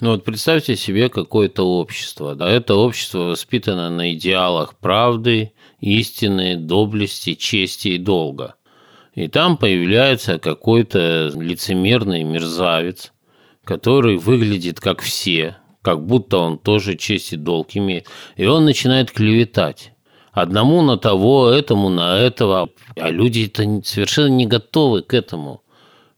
[0.00, 2.34] Ну вот представьте себе какое-то общество.
[2.34, 8.54] Да, это общество воспитано на идеалах правды, истины, доблести, чести и долга.
[9.14, 13.12] И там появляется какой-то лицемерный мерзавец,
[13.62, 18.06] который выглядит как все, как будто он тоже честь и долг имеет.
[18.36, 19.92] И он начинает клеветать.
[20.32, 22.68] Одному на того, этому на этого.
[22.96, 25.62] А люди-то совершенно не готовы к этому.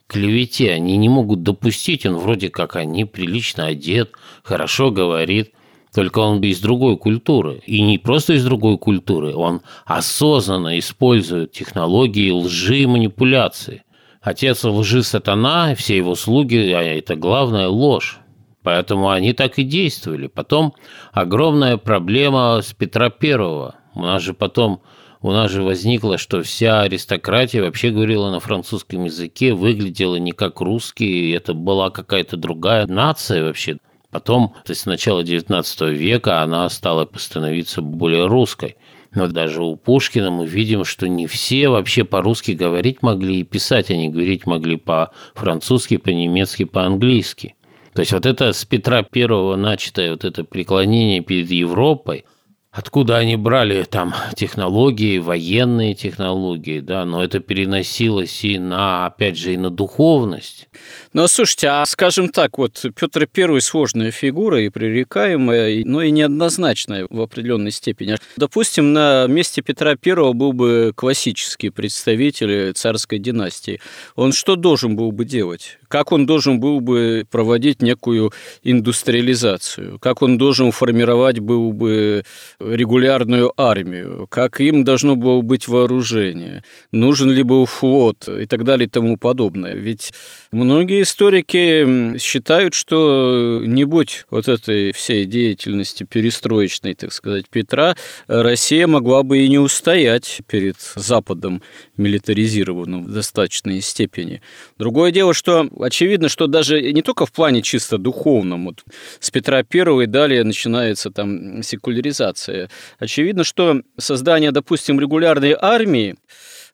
[0.06, 2.04] Клевете они не могут допустить.
[2.04, 5.52] Он вроде как они прилично одет, хорошо говорит.
[5.94, 7.62] Только он из другой культуры.
[7.66, 9.34] И не просто из другой культуры.
[9.34, 13.84] Он осознанно использует технологии лжи и манипуляции.
[14.22, 18.21] Отец лжи сатана, все его слуги, а это главная ложь.
[18.62, 20.26] Поэтому они так и действовали.
[20.26, 20.74] Потом
[21.12, 23.76] огромная проблема с Петра Первого.
[23.94, 24.82] У нас же потом
[25.22, 30.60] у нас же возникло, что вся аристократия вообще говорила на французском языке, выглядела не как
[30.60, 33.78] русские, это была какая-то другая нация вообще.
[34.10, 38.76] Потом, то есть с начала XIX века она стала становиться более русской.
[39.14, 43.90] Но даже у Пушкина мы видим, что не все вообще по-русски говорить могли и писать
[43.90, 47.54] они говорить могли по-французски, по-немецки, по-английски.
[47.94, 52.24] То есть вот это с Петра Первого начатое вот это преклонение перед Европой,
[52.70, 59.52] откуда они брали там технологии, военные технологии, да, но это переносилось и на, опять же,
[59.52, 60.68] и на духовность.
[61.14, 67.06] Ну, слушайте, а скажем так, вот Петр I сложная фигура и пререкаемая, но и неоднозначная
[67.10, 68.16] в определенной степени.
[68.38, 73.78] Допустим, на месте Петра I был бы классический представитель царской династии.
[74.14, 75.78] Он что должен был бы делать?
[75.88, 79.98] Как он должен был бы проводить некую индустриализацию?
[79.98, 82.24] Как он должен формировать был бы
[82.58, 84.26] регулярную армию?
[84.30, 86.64] Как им должно было быть вооружение?
[86.90, 88.26] Нужен ли был флот?
[88.28, 89.74] И так далее и тому подобное.
[89.74, 90.14] Ведь
[90.50, 98.86] многие историки считают, что не будь вот этой всей деятельности перестроечной, так сказать, Петра, Россия
[98.86, 101.62] могла бы и не устоять перед Западом
[101.96, 104.40] милитаризированным в достаточной степени.
[104.78, 108.84] Другое дело, что очевидно, что даже не только в плане чисто духовном, вот
[109.20, 112.70] с Петра I и далее начинается там секуляризация.
[112.98, 116.16] Очевидно, что создание, допустим, регулярной армии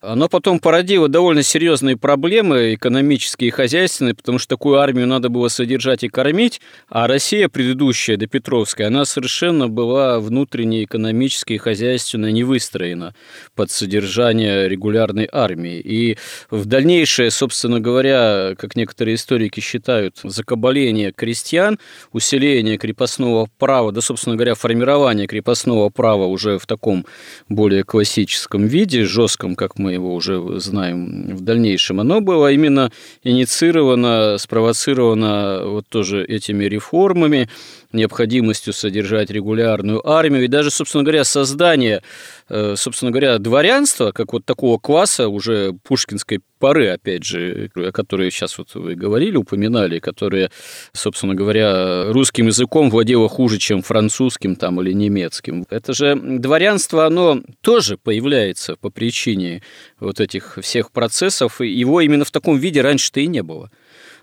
[0.01, 5.49] оно потом породило довольно серьезные проблемы экономические и хозяйственные, потому что такую армию надо было
[5.49, 12.31] содержать и кормить, а Россия предыдущая, до Петровская, она совершенно была внутренне экономически и хозяйственно
[12.31, 13.13] не выстроена
[13.57, 15.81] под содержание регулярной армии.
[15.81, 16.17] И
[16.49, 21.77] в дальнейшее, собственно говоря, как некоторые историки считают, закабаление крестьян,
[22.13, 27.05] усиление крепостного права, да, собственно говоря, формирование крепостного права уже в таком
[27.49, 32.93] более классическом виде, жестком, как мы мы его уже знаем в дальнейшем, оно было именно
[33.25, 37.49] инициировано, спровоцировано вот тоже этими реформами,
[37.93, 42.03] необходимостью содержать регулярную армию и даже, собственно говоря, создание,
[42.49, 48.31] э, собственно говоря, дворянства, как вот такого класса уже пушкинской поры, опять же, о которой
[48.31, 50.51] сейчас вот вы говорили, упоминали, которые,
[50.93, 55.65] собственно говоря, русским языком владело хуже, чем французским там или немецким.
[55.71, 59.63] Это же дворянство, оно тоже появляется по причине
[60.01, 63.71] вот этих всех процессов, и его именно в таком виде раньше-то и не было.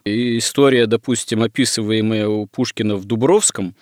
[0.06, 3.76] И история, допустим, описываемая у Пушкина в Дубровском,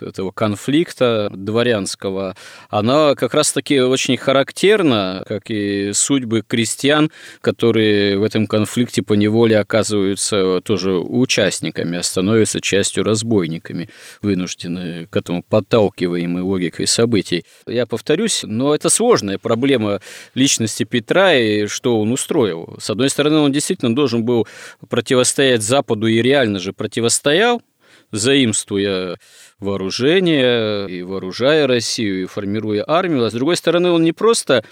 [0.00, 2.36] этого конфликта дворянского,
[2.68, 9.58] она как раз-таки очень характерна, как и судьбы крестьян, которые в этом конфликте по неволе
[9.58, 13.88] оказываются тоже участниками, а становятся частью разбойниками,
[14.22, 17.44] вынуждены к этому подталкиваемой логикой событий.
[17.66, 20.00] Я повторюсь, но это сложная проблема
[20.34, 22.76] личности Петра и что он устроил.
[22.80, 24.46] С одной стороны, он действительно должен был
[24.88, 27.62] противостоять Западу и реально же противостоял,
[28.12, 29.18] заимствуя
[29.60, 33.24] вооружение и вооружая Россию, и формируя армию.
[33.24, 34.64] А с другой стороны, он не просто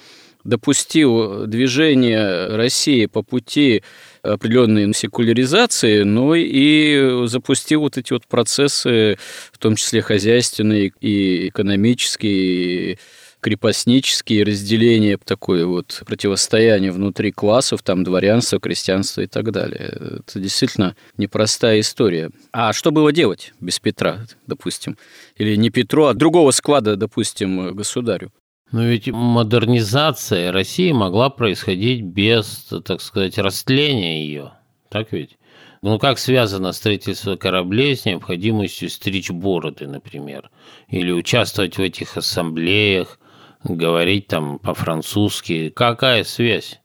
[0.44, 3.82] допустил движение России по пути
[4.22, 9.18] определенной секуляризации, но и запустил вот эти вот процессы,
[9.52, 12.98] в том числе хозяйственные и экономические,
[13.46, 20.18] крепостнические разделения, такое вот противостояние внутри классов, там дворянство, крестьянство и так далее.
[20.26, 22.32] Это действительно непростая история.
[22.50, 24.98] А что было делать без Петра, допустим?
[25.36, 28.32] Или не Петру, а другого склада, допустим, государю?
[28.72, 34.54] Но ведь модернизация России могла происходить без, так сказать, растления ее.
[34.88, 35.38] Так ведь?
[35.82, 40.50] Ну, как связано строительство кораблей с необходимостью стричь бороды, например,
[40.88, 43.20] или участвовать в этих ассамблеях,
[43.66, 45.70] говорить там по-французски.
[45.70, 46.80] Какая связь?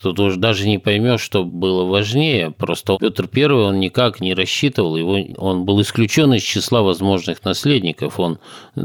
[0.00, 2.50] Тут уж даже не поймешь, что было важнее.
[2.50, 8.20] Просто Петр I, он никак не рассчитывал, его, он был исключен из числа возможных наследников.
[8.20, 8.38] Он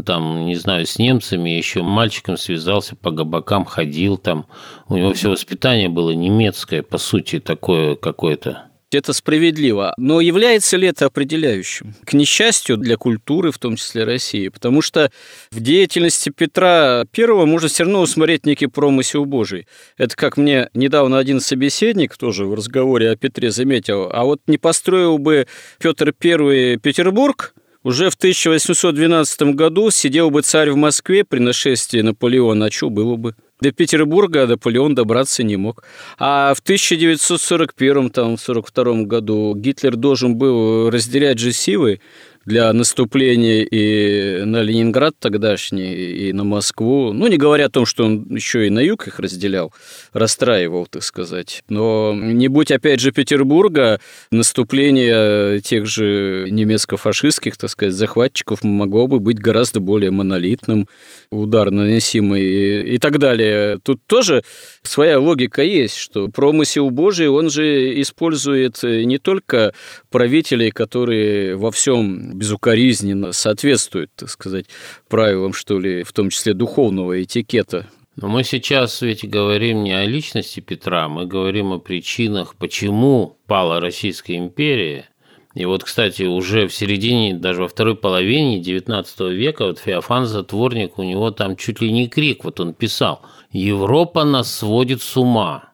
[0.05, 4.45] там, не знаю, с немцами еще мальчиком связался, по габакам ходил там.
[4.87, 8.70] У него все воспитание было немецкое, по сути, такое какое-то.
[8.91, 9.93] Это справедливо.
[9.97, 11.95] Но является ли это определяющим?
[12.05, 14.49] К несчастью для культуры, в том числе России.
[14.49, 15.11] Потому что
[15.51, 19.65] в деятельности Петра I можно все равно усмотреть некий промысел Божий.
[19.97, 24.09] Это как мне недавно один собеседник тоже в разговоре о Петре заметил.
[24.11, 25.47] А вот не построил бы
[25.79, 32.65] Петр I Петербург, уже в 1812 году сидел бы царь в Москве при нашествии Наполеона,
[32.65, 33.35] а что было бы?
[33.61, 35.83] До Петербурга Наполеон добраться не мог.
[36.17, 42.01] А в 1941-1942 году Гитлер должен был разделять же силы
[42.45, 47.13] для наступления и на Ленинград тогдашний, и на Москву.
[47.13, 49.73] Ну, не говоря о том, что он еще и на юг их разделял,
[50.13, 51.63] расстраивал, так сказать.
[51.69, 53.99] Но не будь, опять же, Петербурга,
[54.31, 60.87] наступление тех же немецко-фашистских, так сказать, захватчиков могло бы быть гораздо более монолитным,
[61.31, 63.79] удар наносимый и, и так далее.
[63.83, 64.43] Тут тоже
[64.81, 69.73] своя логика есть, что промысел Божий, он же использует не только
[70.09, 74.65] правителей, которые во всем безукоризненно соответствует, так сказать,
[75.07, 77.87] правилам, что ли, в том числе духовного этикета.
[78.15, 83.79] Но мы сейчас ведь говорим не о личности Петра, мы говорим о причинах, почему пала
[83.79, 85.07] Российская империя.
[85.53, 90.97] И вот, кстати, уже в середине, даже во второй половине XIX века, вот Феофан Затворник,
[90.97, 93.21] у него там чуть ли не крик, вот он писал,
[93.51, 95.73] «Европа нас сводит с ума».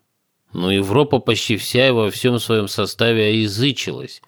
[0.54, 4.22] Но Европа почти вся и во всем своем составе оязычилась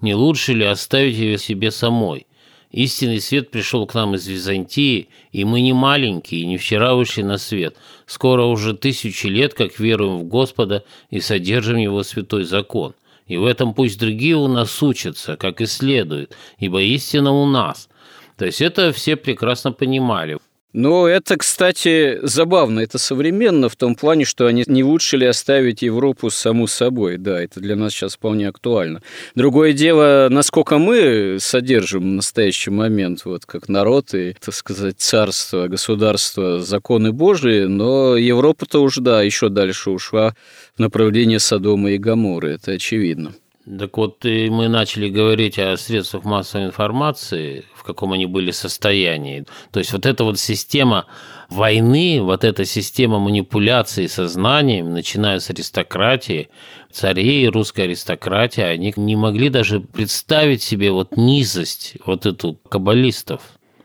[0.00, 2.26] не лучше ли оставить ее себе самой?
[2.70, 7.22] Истинный свет пришел к нам из Византии, и мы не маленькие, и не вчера вышли
[7.22, 7.76] на свет.
[8.04, 12.94] Скоро уже тысячи лет, как веруем в Господа и содержим Его святой закон.
[13.26, 17.88] И в этом пусть другие у нас учатся, как и следует, ибо истина у нас.
[18.36, 20.38] То есть это все прекрасно понимали.
[20.76, 25.80] Но это, кстати, забавно, это современно в том плане, что они не лучше ли оставить
[25.80, 27.16] Европу саму собой.
[27.16, 29.00] Да, это для нас сейчас вполне актуально.
[29.34, 35.66] Другое дело, насколько мы содержим в настоящий момент, вот как народ и, так сказать, царство,
[35.66, 40.34] государство, законы Божии, но Европа-то уже, да, еще дальше ушла
[40.76, 43.32] в направлении Содома и Гаморы, это очевидно.
[43.66, 49.44] Так вот, и мы начали говорить о средствах массовой информации, в каком они были состоянии.
[49.72, 51.06] То есть вот эта вот система
[51.50, 56.48] войны, вот эта система манипуляции сознанием, начиная с аристократии,
[56.92, 63.40] царей, русской аристократии, они не могли даже представить себе вот низость вот эту каббалистов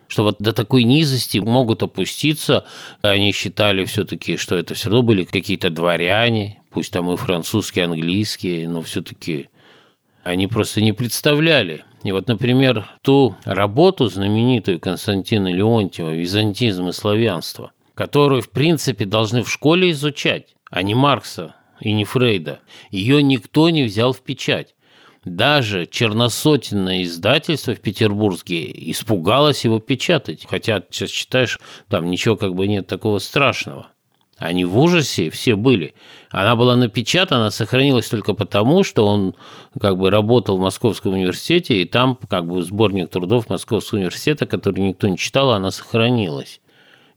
[0.07, 2.65] что вот до такой низости могут опуститься.
[3.01, 8.67] Они считали все-таки, что это все равно были какие-то дворяне, пусть там и французские, английские,
[8.67, 9.47] но все-таки
[10.24, 11.84] они просто не представляли.
[12.03, 19.43] И вот, например, ту работу знаменитую Константина Леонтьева «Византизм и славянство», которую, в принципе, должны
[19.43, 22.59] в школе изучать, а не Маркса и не Фрейда,
[22.89, 24.76] ее никто не взял в печать.
[25.24, 30.47] Даже черносотенное издательство в Петербурге испугалось его печатать.
[30.49, 31.59] Хотя сейчас читаешь,
[31.89, 33.90] там ничего как бы нет такого страшного.
[34.41, 35.93] Они в ужасе все были.
[36.31, 39.35] Она была напечатана, сохранилась только потому, что он
[39.79, 44.79] как бы работал в Московском университете, и там как бы сборник трудов Московского университета, который
[44.79, 46.59] никто не читал, она сохранилась.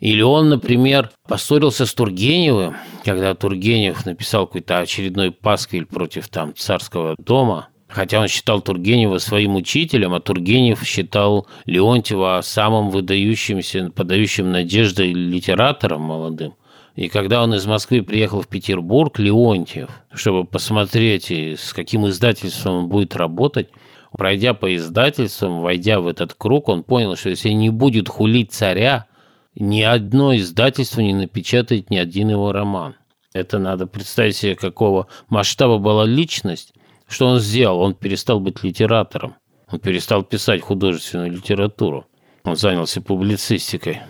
[0.01, 7.17] Или он, например, поссорился с Тургеневым, когда Тургенев написал какой-то очередной пасквиль против там царского
[7.17, 15.11] дома, хотя он считал Тургенева своим учителем, а Тургенев считал Леонтьева самым выдающимся, подающим надежды
[15.11, 16.53] литератором молодым.
[16.95, 22.89] И когда он из Москвы приехал в Петербург, Леонтьев, чтобы посмотреть, с каким издательством он
[22.89, 23.69] будет работать,
[24.13, 29.07] пройдя по издательствам, войдя в этот круг, он понял, что если не будет хулить царя,
[29.57, 32.95] ни одно издательство не напечатает ни один его роман.
[33.33, 36.75] Это надо представить себе, какого масштаба была личность.
[37.09, 37.81] Что он сделал?
[37.81, 39.35] Он перестал быть литератором.
[39.69, 42.07] Он перестал писать художественную литературу.
[42.45, 44.01] Он занялся публицистикой.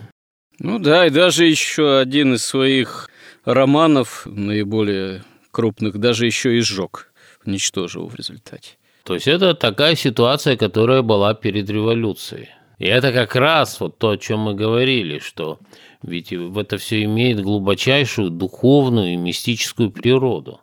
[0.59, 3.09] Ну да, и даже еще один из своих
[3.43, 7.11] романов, наиболее крупных, даже еще и сжег,
[7.45, 8.71] уничтожил в результате.
[9.03, 12.49] То есть это такая ситуация, которая была перед революцией.
[12.79, 15.59] И это как раз вот то, о чем мы говорили, что
[16.01, 20.61] ведь это все имеет глубочайшую духовную и мистическую природу.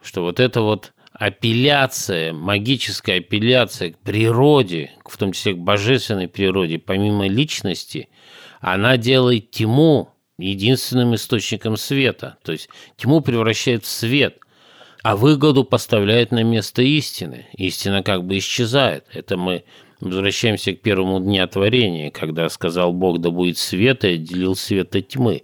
[0.00, 6.78] Что вот это вот апелляция, магическая апелляция к природе, в том числе к божественной природе,
[6.78, 8.08] помимо личности–
[8.60, 12.36] она делает тьму единственным источником света.
[12.42, 14.38] То есть тьму превращает в свет,
[15.02, 17.46] а выгоду поставляет на место истины.
[17.54, 19.06] Истина как бы исчезает.
[19.12, 19.64] Это мы
[20.00, 25.08] возвращаемся к первому дню творения, когда сказал Бог, да будет свет, и отделил свет от
[25.08, 25.42] тьмы.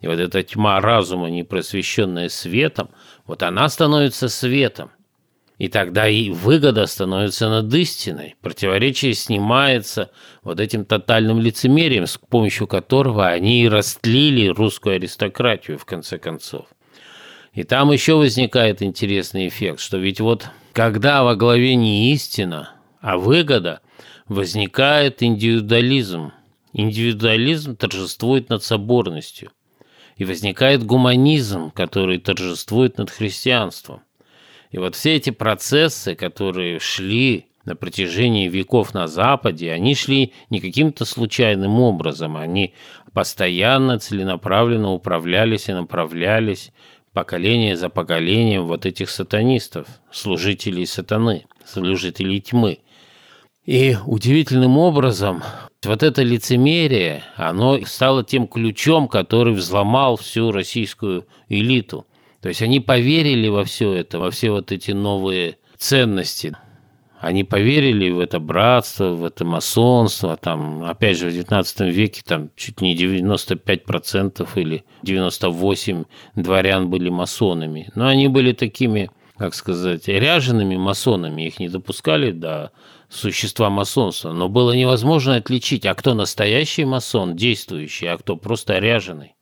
[0.00, 2.90] И вот эта тьма разума, не просвещенная светом,
[3.26, 4.90] вот она становится светом.
[5.58, 8.34] И тогда и выгода становится над истиной.
[8.40, 10.10] Противоречие снимается
[10.42, 16.66] вот этим тотальным лицемерием, с помощью которого они и растлили русскую аристократию, в конце концов.
[17.52, 23.16] И там еще возникает интересный эффект, что ведь вот когда во главе не истина, а
[23.16, 23.80] выгода,
[24.26, 26.32] возникает индивидуализм.
[26.72, 29.52] Индивидуализм торжествует над соборностью.
[30.16, 34.00] И возникает гуманизм, который торжествует над христианством–
[34.74, 40.58] и вот все эти процессы, которые шли на протяжении веков на Западе, они шли не
[40.58, 42.74] каким-то случайным образом, они
[43.12, 46.72] постоянно, целенаправленно управлялись и направлялись
[47.12, 52.80] поколение за поколением вот этих сатанистов, служителей сатаны, служителей тьмы.
[53.64, 55.44] И удивительным образом
[55.84, 62.08] вот это лицемерие, оно стало тем ключом, который взломал всю российскую элиту–
[62.44, 66.54] то есть они поверили во все это, во все вот эти новые ценности.
[67.18, 70.36] Они поверили в это братство, в это масонство.
[70.36, 77.90] Там, опять же, в XIX веке там чуть не 95% или 98% дворян были масонами.
[77.94, 81.46] Но они были такими, как сказать, ряжеными масонами.
[81.46, 82.72] Их не допускали до
[83.08, 84.34] существа масонства.
[84.34, 89.34] Но было невозможно отличить, а кто настоящий масон, действующий, а кто просто ряженый.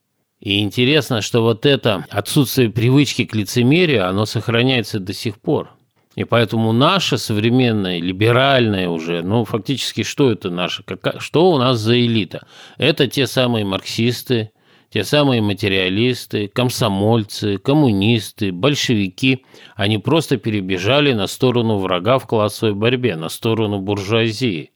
[0.43, 5.70] И интересно, что вот это отсутствие привычки к лицемерию, оно сохраняется до сих пор.
[6.16, 11.78] И поэтому наша современная, либеральная уже, ну, фактически, что это наша, как, что у нас
[11.78, 12.45] за элита?
[12.76, 14.51] Это те самые марксисты,
[14.93, 19.47] те самые материалисты, комсомольцы, коммунисты, большевики.
[19.76, 24.72] Они просто перебежали на сторону врага в классовой борьбе, на сторону буржуазии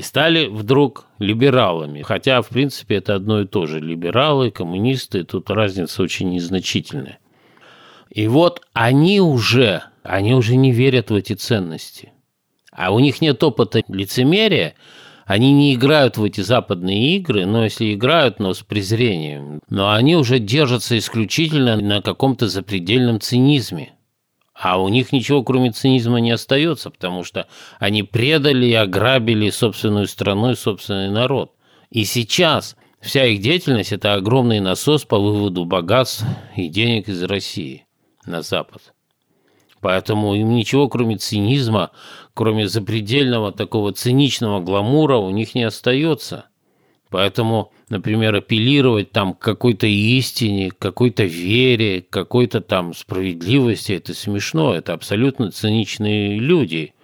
[0.00, 2.00] и стали вдруг либералами.
[2.00, 3.80] Хотя, в принципе, это одно и то же.
[3.80, 7.18] Либералы, коммунисты, тут разница очень незначительная.
[8.08, 12.14] И вот они уже, они уже не верят в эти ценности.
[12.72, 14.72] А у них нет опыта лицемерия,
[15.26, 19.60] они не играют в эти западные игры, но если играют, но с презрением.
[19.68, 23.92] Но они уже держатся исключительно на каком-то запредельном цинизме–
[24.62, 27.48] а у них ничего, кроме цинизма, не остается, потому что
[27.78, 31.54] они предали и ограбили собственную страну и собственный народ.
[31.88, 37.86] И сейчас вся их деятельность– это огромный насос по выводу богатств и денег из России
[38.26, 38.92] на Запад.
[39.80, 41.90] Поэтому им ничего, кроме цинизма,
[42.34, 46.49] кроме запредельного такого циничного гламура, у них не остается.
[47.10, 54.14] Поэтому, например, апеллировать там к какой-то истине, к какой-то вере, к какой-то там справедливости, это
[54.14, 56.94] смешно, это абсолютно циничные люди.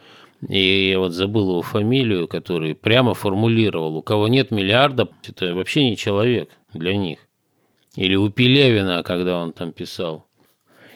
[0.48, 5.90] И я вот забыл его фамилию, который прямо формулировал, у кого нет миллиарда, это вообще
[5.90, 7.18] не человек для них.
[7.96, 10.26] Или у Пелевина, когда он там писал,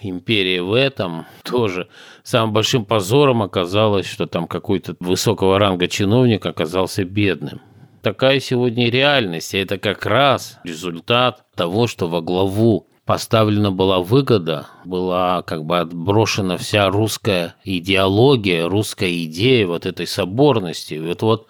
[0.02, 1.88] империя в этом тоже
[2.22, 7.61] самым большим позором оказалось, что там какой-то высокого ранга чиновник оказался бедным
[8.03, 9.55] такая сегодня реальность.
[9.55, 15.78] И это как раз результат того, что во главу поставлена была выгода, была как бы
[15.78, 20.94] отброшена вся русская идеология, русская идея вот этой соборности.
[20.94, 21.46] Вот, вот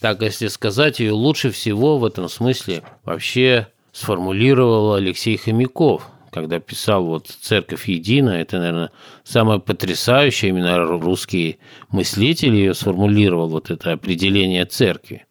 [0.00, 7.04] так, если сказать, ее лучше всего в этом смысле вообще сформулировал Алексей Хомяков, когда писал
[7.04, 8.90] вот «Церковь едина», это, наверное,
[9.24, 11.58] самое потрясающее, именно русский
[11.90, 15.24] мыслитель ее сформулировал, вот это определение церкви.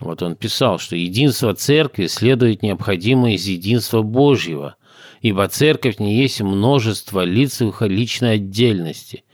[0.00, 4.76] Вот он писал, что единство церкви следует необходимо из единства Божьего,
[5.20, 9.24] ибо церковь не есть множество лиц в личной отдельности,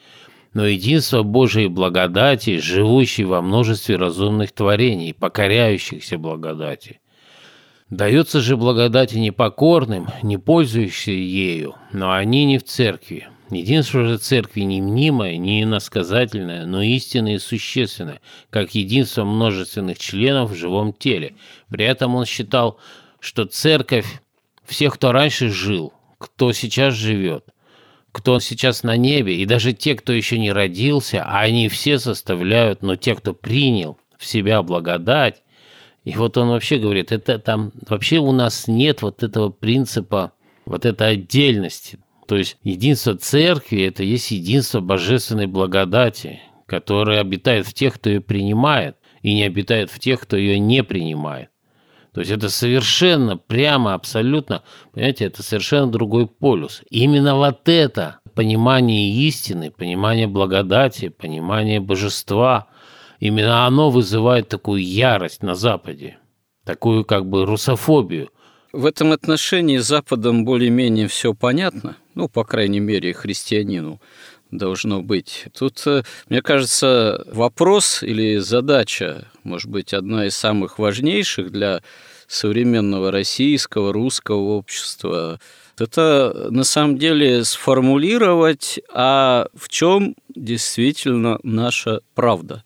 [0.52, 7.00] но единство Божией благодати, живущей во множестве разумных творений, покоряющихся благодати.
[7.88, 13.28] Дается же благодати непокорным, не пользующимся ею, но они не в церкви.
[13.50, 18.20] Единство же церкви не мнимое, не иносказательное, но истинное и существенное,
[18.50, 21.36] как единство множественных членов в живом теле.
[21.68, 22.78] При этом он считал,
[23.20, 24.20] что церковь
[24.64, 27.44] всех, кто раньше жил, кто сейчас живет,
[28.10, 32.82] кто сейчас на небе, и даже те, кто еще не родился, а они все составляют,
[32.82, 35.42] но те, кто принял в себя благодать,
[36.02, 40.32] и вот он вообще говорит, это там вообще у нас нет вот этого принципа,
[40.64, 41.98] вот этой отдельности.
[42.26, 48.20] То есть единство церкви– это есть единство божественной благодати, которая обитает в тех, кто ее
[48.20, 51.50] принимает, и не обитает в тех, кто ее не принимает.
[52.12, 54.62] То есть это совершенно, прямо, абсолютно,
[54.92, 56.82] понимаете, это совершенно другой полюс.
[56.90, 62.68] именно вот это понимание истины, понимание благодати, понимание божества–
[63.20, 66.18] Именно оно вызывает такую ярость на Западе,
[66.64, 68.30] такую как бы русофобию.
[68.76, 74.02] В этом отношении Западом более-менее все понятно, ну, по крайней мере, христианину
[74.50, 75.46] должно быть.
[75.58, 81.80] Тут, э, мне кажется, вопрос или задача, может быть, одна из самых важнейших для
[82.28, 85.40] современного российского, русского общества,
[85.78, 92.62] это на самом деле сформулировать, а в чем действительно наша правда.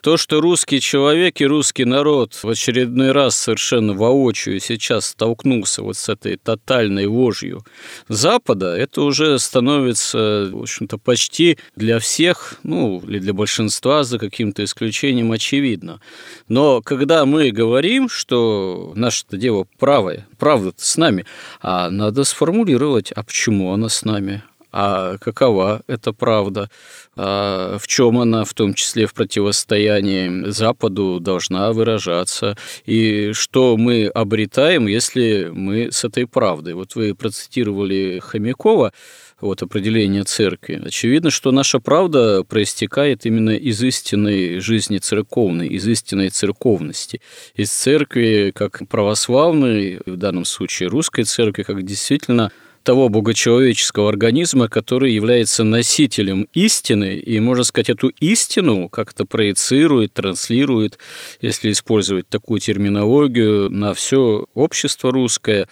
[0.00, 5.96] То, что русский человек и русский народ в очередной раз совершенно воочию сейчас столкнулся вот
[5.96, 7.64] с этой тотальной вожью
[8.08, 14.62] Запада, это уже становится, в общем-то, почти для всех, ну, или для большинства, за каким-то
[14.62, 16.00] исключением, очевидно.
[16.48, 21.24] Но когда мы говорим, что наше-то дело правое, правда с нами,
[21.60, 24.42] а надо сформулировать, а почему она с нами,
[24.78, 26.68] а какова эта правда,
[27.16, 34.06] а в чем она, в том числе в противостоянии Западу, должна выражаться, и что мы
[34.06, 36.74] обретаем, если мы с этой правдой.
[36.74, 38.92] Вот вы процитировали Хомякова,
[39.40, 40.82] вот определение церкви.
[40.84, 47.22] Очевидно, что наша правда проистекает именно из истинной жизни церковной, из истинной церковности,
[47.54, 52.52] из церкви как православной, в данном случае русской церкви, как действительно
[52.86, 60.96] того богочеловеческого организма, который является носителем истины, и, можно сказать, эту истину как-то проецирует, транслирует,
[61.40, 65.66] если использовать такую терминологию, на все общество русское,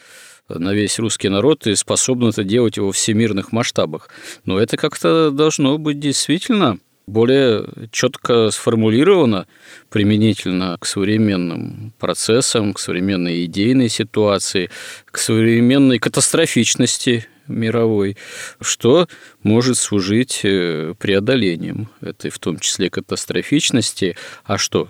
[0.48, 4.08] на весь русский народ и способно это делать во всемирных масштабах.
[4.44, 9.46] Но это как-то должно быть действительно более четко сформулировано
[9.90, 14.70] применительно к современным процессам, к современной идейной ситуации,
[15.06, 18.16] к современной катастрофичности мировой,
[18.60, 19.06] что
[19.42, 24.16] может служить э, преодолением этой, в том числе, катастрофичности.
[24.44, 24.88] А что?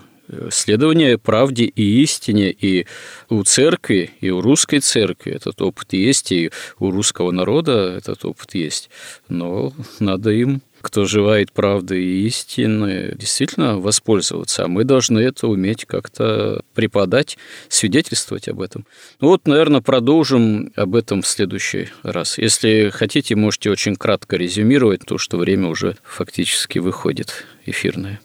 [0.49, 2.87] следование правде и истине и
[3.29, 8.55] у церкви, и у русской церкви этот опыт есть, и у русского народа этот опыт
[8.55, 8.89] есть.
[9.29, 14.65] Но надо им кто желает правды и истины, действительно воспользоваться.
[14.65, 18.85] А мы должны это уметь как-то преподать, свидетельствовать об этом.
[19.19, 22.37] Ну вот, наверное, продолжим об этом в следующий раз.
[22.37, 28.21] Если хотите, можете очень кратко резюмировать то, что время уже фактически выходит эфирное.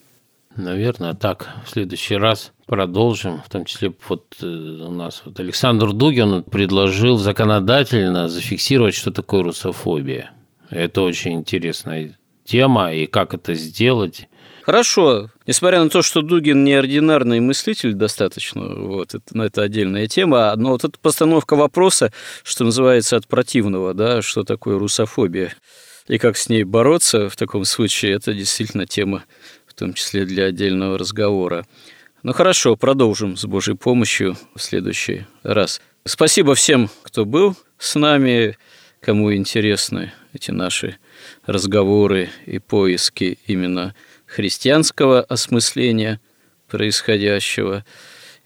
[0.54, 1.48] Наверное, так.
[1.64, 3.40] В следующий раз продолжим.
[3.40, 9.44] В том числе вот э, у нас вот Александр Дугин предложил законодательно зафиксировать, что такое
[9.44, 10.32] русофобия.
[10.68, 12.19] Это очень интересная
[12.50, 14.28] тема и как это сделать.
[14.64, 15.30] Хорошо.
[15.46, 20.70] Несмотря на то, что Дугин неординарный мыслитель достаточно, вот, это, ну, это отдельная тема, но
[20.70, 25.54] вот эта постановка вопроса, что называется, от противного, да, что такое русофобия,
[26.08, 29.24] и как с ней бороться в таком случае, это действительно тема,
[29.66, 31.66] в том числе для отдельного разговора.
[32.24, 35.80] Ну хорошо, продолжим с Божьей помощью в следующий раз.
[36.04, 38.56] Спасибо всем, кто был с нами,
[39.00, 40.96] кому интересны эти наши
[41.44, 43.94] разговоры и поиски именно
[44.26, 46.20] христианского осмысления
[46.68, 47.84] происходящего.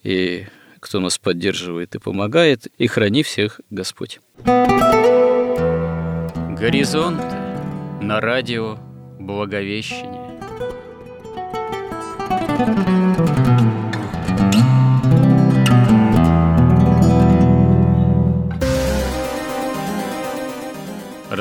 [0.03, 0.47] И
[0.81, 4.21] кто нас поддерживает и помогает, и храни всех Господь.
[6.59, 7.23] Горизонт
[8.01, 8.79] на радио
[9.19, 10.25] Благовещение.